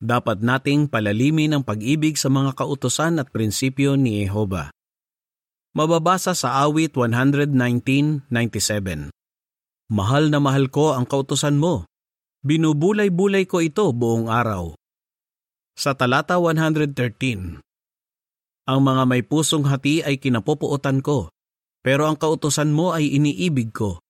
Dapat 0.04 0.44
nating 0.44 0.92
palalimin 0.92 1.56
ang 1.56 1.64
pag-ibig 1.64 2.20
sa 2.20 2.28
mga 2.28 2.52
kautosan 2.60 3.24
at 3.24 3.32
prinsipyo 3.32 3.96
ni 3.96 4.20
Jehova. 4.20 4.68
Mababasa 5.72 6.36
sa 6.36 6.60
awit 6.60 6.92
119.97 6.92 8.28
Mahal 9.88 10.28
na 10.28 10.44
mahal 10.44 10.68
ko 10.68 10.92
ang 10.92 11.08
kautosan 11.08 11.56
mo. 11.56 11.88
Binubulay-bulay 12.44 13.48
ko 13.48 13.64
ito 13.64 13.88
buong 13.96 14.28
araw. 14.28 14.76
Sa 15.72 15.96
talata 15.96 16.36
113, 16.36 17.64
ang 18.68 18.80
mga 18.84 19.02
may 19.08 19.24
pusong 19.24 19.64
hati 19.64 20.04
ay 20.04 20.20
kinapupuotan 20.20 21.00
ko, 21.00 21.32
pero 21.80 22.04
ang 22.04 22.20
kautosan 22.20 22.76
mo 22.76 22.92
ay 22.92 23.08
iniibig 23.08 23.72
ko. 23.72 24.04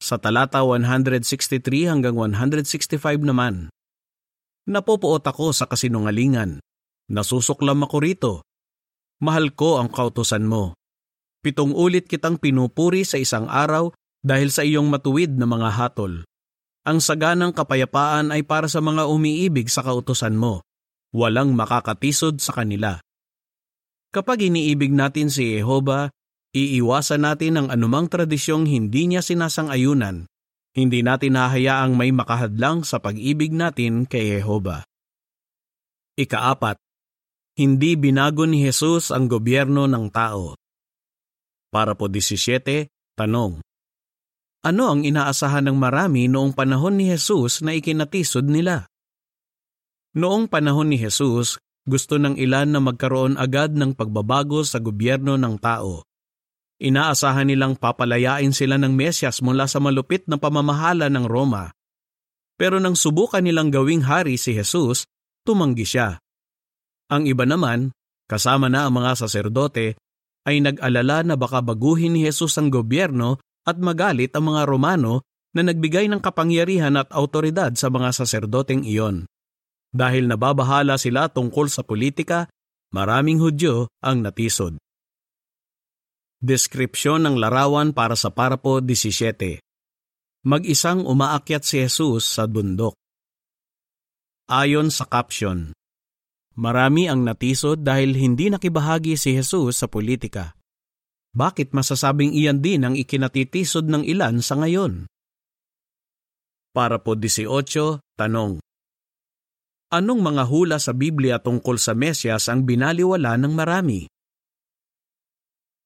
Sa 0.00 0.16
talata 0.16 0.64
163 0.64 1.92
hanggang 1.92 2.16
165 2.16 3.20
naman, 3.20 3.68
Napupuot 4.64 5.20
ako 5.20 5.52
sa 5.52 5.68
kasinungalingan. 5.68 6.56
Nasusuklam 7.12 7.84
ako 7.84 7.96
rito. 8.00 8.32
Mahal 9.20 9.52
ko 9.52 9.76
ang 9.76 9.92
kautosan 9.92 10.48
mo. 10.48 10.72
Pitong 11.44 11.76
ulit 11.76 12.08
kitang 12.08 12.40
pinupuri 12.40 13.04
sa 13.04 13.20
isang 13.20 13.44
araw 13.44 13.92
dahil 14.24 14.48
sa 14.48 14.64
iyong 14.64 14.88
matuwid 14.88 15.36
na 15.36 15.44
mga 15.44 15.68
hatol. 15.68 16.24
Ang 16.88 17.04
saganang 17.04 17.52
kapayapaan 17.52 18.32
ay 18.32 18.44
para 18.48 18.64
sa 18.64 18.80
mga 18.80 19.04
umiibig 19.04 19.68
sa 19.68 19.84
kautosan 19.84 20.36
mo. 20.36 20.64
Walang 21.12 21.52
makakatisod 21.52 22.40
sa 22.40 22.56
kanila. 22.56 22.96
Kapag 24.16 24.48
iniibig 24.48 24.96
natin 24.96 25.28
si 25.28 25.60
Jehova, 25.60 26.08
iiwasan 26.56 27.28
natin 27.28 27.60
ang 27.60 27.68
anumang 27.68 28.08
tradisyong 28.08 28.64
hindi 28.64 29.12
niya 29.12 29.20
sinasang-ayunan. 29.20 30.24
Hindi 30.74 31.06
natin 31.06 31.38
hahayaang 31.38 31.94
may 31.94 32.10
makahadlang 32.10 32.82
sa 32.82 32.98
pag-ibig 32.98 33.54
natin 33.54 34.10
kay 34.10 34.38
Jehova. 34.38 34.82
Ikaapat, 36.18 36.82
hindi 37.54 37.94
binago 37.94 38.42
ni 38.42 38.66
Jesus 38.66 39.14
ang 39.14 39.30
gobyerno 39.30 39.86
ng 39.86 40.10
tao. 40.10 40.58
Para 41.70 41.94
po 41.94 42.10
17, 42.10 42.90
tanong. 43.14 43.62
Ano 44.66 44.84
ang 44.90 45.06
inaasahan 45.06 45.70
ng 45.70 45.78
marami 45.78 46.26
noong 46.26 46.50
panahon 46.50 46.98
ni 46.98 47.14
Jesus 47.14 47.62
na 47.62 47.78
ikinatisod 47.78 48.42
nila? 48.42 48.90
Noong 50.18 50.50
panahon 50.50 50.90
ni 50.90 50.98
Jesus, 50.98 51.62
gusto 51.86 52.18
ng 52.18 52.34
ilan 52.34 52.74
na 52.74 52.80
magkaroon 52.82 53.38
agad 53.38 53.74
ng 53.78 53.94
pagbabago 53.94 54.66
sa 54.66 54.82
gobyerno 54.82 55.38
ng 55.38 55.54
tao. 55.62 56.02
Inaasahan 56.84 57.48
nilang 57.48 57.80
papalayain 57.80 58.52
sila 58.52 58.76
ng 58.76 58.92
Mesyas 58.92 59.40
mula 59.40 59.64
sa 59.64 59.80
malupit 59.80 60.28
na 60.28 60.36
pamamahala 60.36 61.08
ng 61.08 61.24
Roma. 61.24 61.72
Pero 62.60 62.76
nang 62.76 62.92
subukan 62.92 63.40
nilang 63.40 63.72
gawing 63.72 64.04
hari 64.04 64.36
si 64.36 64.52
Jesus, 64.52 65.08
tumanggi 65.48 65.88
siya. 65.88 66.20
Ang 67.08 67.24
iba 67.24 67.48
naman, 67.48 67.88
kasama 68.28 68.68
na 68.68 68.84
ang 68.84 69.00
mga 69.00 69.16
saserdote, 69.16 69.96
ay 70.44 70.60
nag-alala 70.60 71.24
na 71.24 71.40
baka 71.40 71.64
baguhin 71.64 72.12
ni 72.12 72.28
Jesus 72.28 72.52
ang 72.60 72.68
gobyerno 72.68 73.40
at 73.64 73.80
magalit 73.80 74.36
ang 74.36 74.52
mga 74.52 74.68
Romano 74.68 75.24
na 75.56 75.64
nagbigay 75.64 76.04
ng 76.12 76.20
kapangyarihan 76.20 77.00
at 77.00 77.08
autoridad 77.16 77.72
sa 77.80 77.88
mga 77.88 78.12
saserdoteng 78.12 78.84
iyon. 78.84 79.24
Dahil 79.88 80.28
nababahala 80.28 81.00
sila 81.00 81.32
tungkol 81.32 81.72
sa 81.72 81.80
politika, 81.80 82.44
maraming 82.92 83.40
Hudyo 83.40 83.88
ang 84.04 84.20
natisod. 84.20 84.76
Deskripsyon 86.44 87.24
ng 87.24 87.40
larawan 87.40 87.96
para 87.96 88.12
sa 88.12 88.28
parapo 88.28 88.76
17. 88.76 89.64
Mag-isang 90.44 91.00
umaakyat 91.08 91.64
si 91.64 91.80
Jesus 91.80 92.28
sa 92.28 92.44
bundok. 92.44 92.92
Ayon 94.52 94.92
sa 94.92 95.08
caption, 95.08 95.72
Marami 96.60 97.08
ang 97.08 97.24
natisod 97.24 97.80
dahil 97.80 98.12
hindi 98.12 98.52
nakibahagi 98.52 99.16
si 99.16 99.32
Jesus 99.32 99.80
sa 99.80 99.88
politika. 99.88 100.52
Bakit 101.32 101.72
masasabing 101.72 102.36
iyan 102.36 102.60
din 102.60 102.84
ang 102.84 102.94
ikinatitisod 102.94 103.88
ng 103.88 104.04
ilan 104.04 104.44
sa 104.44 104.60
ngayon? 104.60 105.08
Para 106.76 107.00
po 107.00 107.16
18, 107.16 108.04
tanong. 108.20 108.60
Anong 109.90 110.20
mga 110.20 110.44
hula 110.44 110.76
sa 110.76 110.92
Biblia 110.92 111.40
tungkol 111.40 111.80
sa 111.80 111.96
Mesyas 111.96 112.52
ang 112.52 112.68
binaliwala 112.68 113.34
ng 113.40 113.50
marami? 113.56 114.12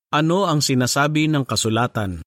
Ano 0.08 0.48
ang 0.48 0.64
sinasabi 0.64 1.28
ng 1.28 1.44
kasulatan? 1.44 2.24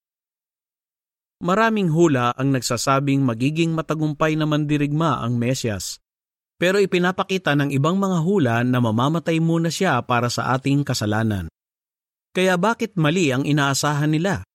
Maraming 1.42 1.90
hula 1.90 2.30
ang 2.30 2.54
nagsasabing 2.54 3.26
magiging 3.26 3.74
matagumpay 3.74 4.38
na 4.38 4.46
mandirigma 4.46 5.18
ang 5.18 5.34
Mesyas. 5.34 5.98
Pero 6.62 6.78
ipinapakita 6.78 7.58
ng 7.58 7.74
ibang 7.74 7.98
mga 7.98 8.18
hula 8.22 8.56
na 8.62 8.78
mamamatay 8.78 9.42
muna 9.42 9.66
siya 9.66 9.98
para 10.06 10.30
sa 10.30 10.54
ating 10.54 10.86
kasalanan. 10.86 11.50
Kaya 12.30 12.54
bakit 12.54 12.94
mali 12.94 13.34
ang 13.34 13.42
inaasahan 13.42 14.14
nila? 14.14 14.46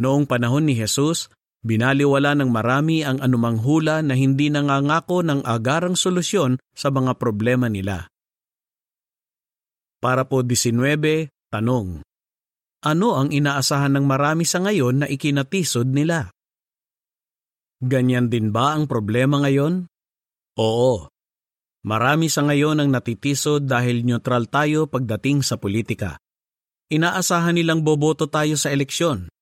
Noong 0.00 0.24
panahon 0.24 0.64
ni 0.64 0.72
Jesus, 0.72 1.28
Binaliwala 1.60 2.32
ng 2.40 2.48
marami 2.48 3.04
ang 3.04 3.20
anumang 3.20 3.60
hula 3.60 4.00
na 4.00 4.16
hindi 4.16 4.48
nangangako 4.48 5.20
ng 5.20 5.44
agarang 5.44 5.92
solusyon 5.92 6.56
sa 6.72 6.88
mga 6.88 7.20
problema 7.20 7.68
nila. 7.68 8.08
Para 10.00 10.24
po 10.24 10.40
19, 10.40 11.28
tanong. 11.52 12.00
Ano 12.80 13.16
ang 13.16 13.28
inaasahan 13.28 13.92
ng 13.96 14.06
marami 14.08 14.48
sa 14.48 14.64
ngayon 14.64 15.04
na 15.04 15.06
ikinatisod 15.06 15.88
nila? 15.88 16.32
Ganyan 17.80 18.32
din 18.32 18.52
ba 18.52 18.76
ang 18.76 18.88
problema 18.88 19.40
ngayon? 19.40 19.88
Oo. 20.60 21.08
Marami 21.80 22.28
sa 22.28 22.44
ngayon 22.44 22.80
ang 22.80 22.92
natitisod 22.92 23.64
dahil 23.64 24.04
neutral 24.04 24.48
tayo 24.48 24.84
pagdating 24.84 25.40
sa 25.40 25.56
politika. 25.56 26.20
Inaasahan 26.92 27.56
nilang 27.56 27.80
boboto 27.80 28.28
tayo 28.28 28.56
sa 28.60 28.68
eleksyon. 28.68 29.32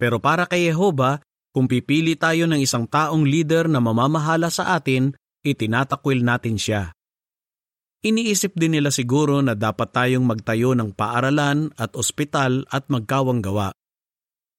Pero 0.00 0.16
para 0.16 0.48
kay 0.48 0.72
Jehova, 0.72 1.20
kung 1.52 1.68
pipili 1.68 2.16
tayo 2.16 2.48
ng 2.48 2.60
isang 2.60 2.88
taong 2.88 3.26
leader 3.26 3.68
na 3.68 3.84
mamamahala 3.84 4.48
sa 4.48 4.78
atin, 4.78 5.12
itinatakwil 5.44 6.24
natin 6.24 6.56
siya. 6.56 6.94
Iniisip 7.98 8.54
din 8.54 8.78
nila 8.78 8.94
siguro 8.94 9.42
na 9.42 9.58
dapat 9.58 9.90
tayong 9.90 10.22
magtayo 10.22 10.70
ng 10.78 10.94
paaralan 10.94 11.74
at 11.74 11.98
ospital 11.98 12.62
at 12.70 12.86
magkawang 12.86 13.42
gawa. 13.42 13.74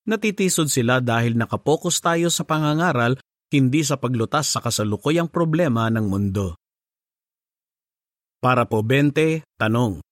Natitisod 0.04 0.68
sila 0.68 1.00
dahil 1.00 1.40
nakapokus 1.40 2.04
tayo 2.04 2.28
sa 2.28 2.44
pangangaral 2.44 3.16
hindi 3.50 3.82
sa 3.82 3.96
paglutas 3.96 4.52
sa 4.52 4.60
kasalukuyang 4.60 5.32
problema 5.32 5.88
ng 5.88 6.06
mundo. 6.06 6.60
Para 8.44 8.68
po 8.68 8.84
20, 8.84 9.44
tanong. 9.56 10.04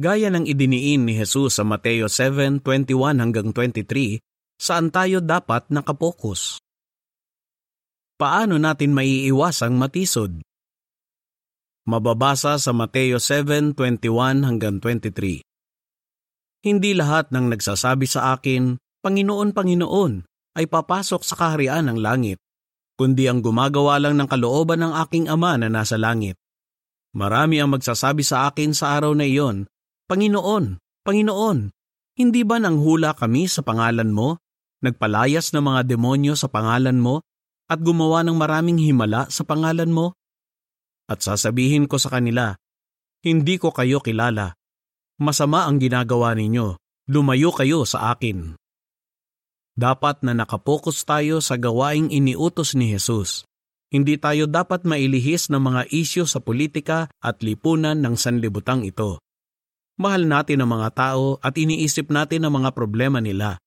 Gaya 0.00 0.32
ng 0.32 0.48
idiniin 0.48 1.04
ni 1.04 1.12
Jesus 1.16 1.60
sa 1.60 1.64
Mateo 1.64 2.08
7:21 2.08 3.20
hanggang 3.20 3.52
23, 3.52 4.16
saan 4.56 4.88
tayo 4.88 5.20
dapat 5.20 5.68
nakapokus? 5.68 6.56
Paano 8.16 8.56
natin 8.60 8.92
maiiwasang 8.96 9.76
matisod? 9.76 10.40
Mababasa 11.88 12.60
sa 12.60 12.76
Mateo 12.76 13.16
7:21 13.16 14.44
hanggang 14.44 14.84
23. 14.84 15.40
Hindi 16.60 16.92
lahat 16.92 17.32
ng 17.32 17.56
nagsasabi 17.56 18.04
sa 18.04 18.36
akin, 18.36 18.76
Panginoon, 19.00 19.56
Panginoon, 19.56 20.12
ay 20.60 20.68
papasok 20.68 21.24
sa 21.24 21.40
kaharian 21.40 21.88
ng 21.88 21.96
langit, 22.04 22.36
kundi 23.00 23.24
ang 23.32 23.40
gumagawa 23.40 23.96
lang 23.96 24.20
ng 24.20 24.28
kalooban 24.28 24.84
ng 24.84 24.92
aking 25.08 25.32
Ama 25.32 25.56
na 25.56 25.72
nasa 25.72 25.96
langit. 25.96 26.36
Marami 27.16 27.64
ang 27.64 27.72
magsasabi 27.72 28.20
sa 28.20 28.52
akin 28.52 28.76
sa 28.76 29.00
araw 29.00 29.16
na 29.16 29.24
iyon, 29.24 29.64
Panginoon, 30.04 30.76
Panginoon, 31.00 31.72
hindi 32.20 32.44
ba 32.44 32.60
nang 32.60 32.76
hula 32.76 33.16
kami 33.16 33.48
sa 33.48 33.64
pangalan 33.64 34.12
mo, 34.12 34.36
nagpalayas 34.84 35.56
ng 35.56 35.64
mga 35.64 35.96
demonyo 35.96 36.36
sa 36.36 36.52
pangalan 36.52 37.00
mo, 37.00 37.24
at 37.72 37.80
gumawa 37.80 38.20
ng 38.20 38.36
maraming 38.36 38.76
himala 38.76 39.32
sa 39.32 39.48
pangalan 39.48 39.88
mo? 39.88 40.12
At 41.10 41.26
sasabihin 41.26 41.90
ko 41.90 41.98
sa 41.98 42.14
kanila, 42.14 42.54
Hindi 43.20 43.58
ko 43.58 43.74
kayo 43.74 43.98
kilala. 43.98 44.54
Masama 45.18 45.66
ang 45.66 45.82
ginagawa 45.82 46.32
ninyo. 46.38 46.78
Lumayo 47.10 47.50
kayo 47.50 47.82
sa 47.82 48.14
akin. 48.14 48.54
Dapat 49.74 50.22
na 50.22 50.32
nakapokus 50.32 51.02
tayo 51.02 51.42
sa 51.42 51.58
gawaing 51.58 52.14
iniutos 52.14 52.78
ni 52.78 52.94
Jesus. 52.94 53.42
Hindi 53.90 54.16
tayo 54.22 54.46
dapat 54.46 54.86
mailihis 54.86 55.50
ng 55.50 55.58
mga 55.58 55.82
isyo 55.90 56.22
sa 56.24 56.38
politika 56.38 57.10
at 57.18 57.42
lipunan 57.42 57.98
ng 57.98 58.14
sanlibutang 58.14 58.86
ito. 58.86 59.18
Mahal 59.98 60.30
natin 60.30 60.62
ang 60.62 60.80
mga 60.80 60.88
tao 60.94 61.36
at 61.42 61.58
iniisip 61.58 62.08
natin 62.08 62.46
ang 62.46 62.62
mga 62.62 62.70
problema 62.72 63.18
nila. 63.18 63.58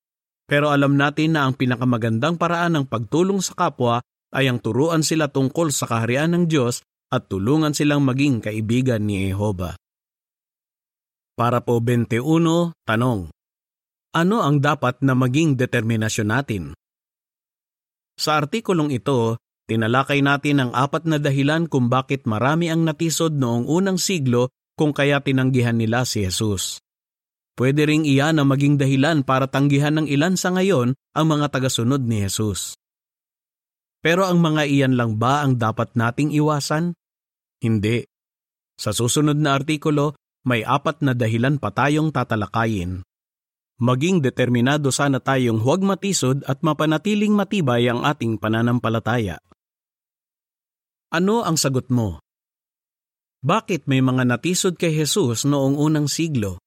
Pero 0.48 0.72
alam 0.72 0.96
natin 0.96 1.36
na 1.36 1.46
ang 1.46 1.54
pinakamagandang 1.54 2.40
paraan 2.40 2.80
ng 2.80 2.86
pagtulong 2.88 3.44
sa 3.44 3.54
kapwa 3.54 4.00
ay 4.34 4.50
ang 4.50 4.58
turuan 4.58 5.06
sila 5.06 5.30
tungkol 5.30 5.70
sa 5.70 5.86
kaharian 5.86 6.34
ng 6.34 6.50
Diyos 6.50 6.82
at 7.14 7.30
tulungan 7.30 7.78
silang 7.78 8.02
maging 8.02 8.42
kaibigan 8.42 9.06
ni 9.06 9.30
Jehova. 9.30 9.78
Para 11.38 11.62
po 11.62 11.78
21, 11.78 12.74
tanong. 12.90 13.30
Ano 14.18 14.38
ang 14.42 14.58
dapat 14.58 15.02
na 15.06 15.14
maging 15.14 15.54
determinasyon 15.54 16.30
natin? 16.30 16.64
Sa 18.18 18.42
artikulong 18.42 18.94
ito, 18.94 19.38
tinalakay 19.70 20.26
natin 20.26 20.62
ang 20.62 20.72
apat 20.74 21.06
na 21.06 21.18
dahilan 21.22 21.70
kung 21.70 21.90
bakit 21.90 22.26
marami 22.26 22.70
ang 22.74 22.86
natisod 22.86 23.34
noong 23.38 23.70
unang 23.70 23.98
siglo 24.02 24.50
kung 24.74 24.94
kaya 24.94 25.22
tinanggihan 25.22 25.78
nila 25.78 26.06
si 26.06 26.26
Jesus. 26.26 26.82
Pwede 27.54 27.86
ring 27.86 28.06
iyan 28.06 28.42
ang 28.42 28.50
maging 28.50 28.82
dahilan 28.82 29.22
para 29.22 29.46
tanggihan 29.46 29.94
ng 30.02 30.10
ilan 30.10 30.34
sa 30.34 30.50
ngayon 30.54 30.98
ang 31.14 31.26
mga 31.30 31.54
tagasunod 31.54 32.02
ni 32.02 32.26
Jesus. 32.26 32.74
Pero 34.02 34.26
ang 34.26 34.42
mga 34.42 34.66
iyan 34.66 34.94
lang 34.98 35.22
ba 35.22 35.46
ang 35.46 35.62
dapat 35.62 35.94
nating 35.94 36.34
iwasan? 36.34 36.98
Hindi. 37.64 38.04
Sa 38.76 38.92
susunod 38.92 39.40
na 39.40 39.56
artikulo, 39.56 40.20
may 40.44 40.68
apat 40.68 41.00
na 41.00 41.16
dahilan 41.16 41.56
pa 41.56 41.72
tayong 41.72 42.12
tatalakayin. 42.12 43.00
Maging 43.80 44.20
determinado 44.20 44.92
sana 44.92 45.24
tayong 45.24 45.64
huwag 45.64 45.80
matisod 45.80 46.44
at 46.44 46.60
mapanatiling 46.60 47.32
matibay 47.32 47.88
ang 47.88 48.04
ating 48.04 48.36
pananampalataya. 48.36 49.40
Ano 51.16 51.48
ang 51.48 51.56
sagot 51.56 51.88
mo? 51.88 52.20
Bakit 53.44 53.88
may 53.88 54.04
mga 54.04 54.28
natisod 54.28 54.76
kay 54.76 54.92
Jesus 54.92 55.48
noong 55.48 55.80
unang 55.80 56.12
siglo? 56.12 56.60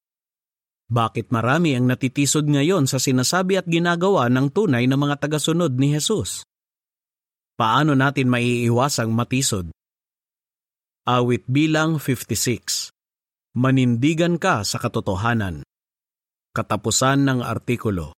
Bakit 0.87 1.35
marami 1.35 1.77
ang 1.77 1.91
natitisod 1.91 2.47
ngayon 2.47 2.89
sa 2.89 2.97
sinasabi 2.97 3.59
at 3.59 3.67
ginagawa 3.67 4.31
ng 4.31 4.55
tunay 4.55 4.87
na 4.87 4.95
mga 4.95 5.19
tagasunod 5.19 5.75
ni 5.77 5.93
Jesus? 5.93 6.47
Paano 7.59 7.99
natin 7.99 8.31
maiiwasang 8.31 9.11
matisod? 9.11 9.76
Awit 11.07 11.47
bilang 11.47 12.03
56 12.03 12.91
Manindigan 13.55 14.43
ka 14.43 14.67
sa 14.67 14.83
katotohanan. 14.83 15.63
Katapusan 16.51 17.23
ng 17.23 17.47
artikulo 17.47 18.11